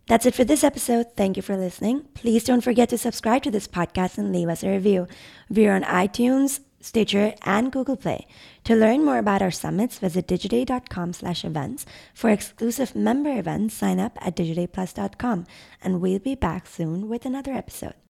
That's 0.07 0.25
it 0.25 0.35
for 0.35 0.45
this 0.45 0.63
episode. 0.63 1.07
Thank 1.17 1.35
you 1.35 1.43
for 1.43 1.57
listening. 1.57 2.05
Please 2.13 2.45
don't 2.45 2.61
forget 2.61 2.87
to 2.89 2.97
subscribe 2.97 3.43
to 3.43 3.51
this 3.51 3.67
podcast 3.67 4.17
and 4.17 4.31
leave 4.31 4.47
us 4.47 4.63
a 4.63 4.69
review. 4.69 5.05
We're 5.49 5.75
on 5.75 5.83
iTunes, 5.83 6.61
Stitcher, 6.79 7.33
and 7.43 7.73
Google 7.73 7.97
Play. 7.97 8.25
To 8.63 8.75
learn 8.75 9.03
more 9.03 9.17
about 9.17 9.41
our 9.41 9.51
summits, 9.51 9.99
visit 9.99 10.25
digiday.com 10.25 11.11
slash 11.11 11.43
events. 11.43 11.85
For 12.13 12.29
exclusive 12.29 12.95
member 12.95 13.37
events, 13.37 13.75
sign 13.75 13.99
up 13.99 14.17
at 14.21 14.37
digidayplus.com. 14.37 15.45
And 15.83 15.99
we'll 15.99 16.19
be 16.19 16.35
back 16.35 16.67
soon 16.67 17.09
with 17.09 17.25
another 17.25 17.51
episode. 17.51 17.97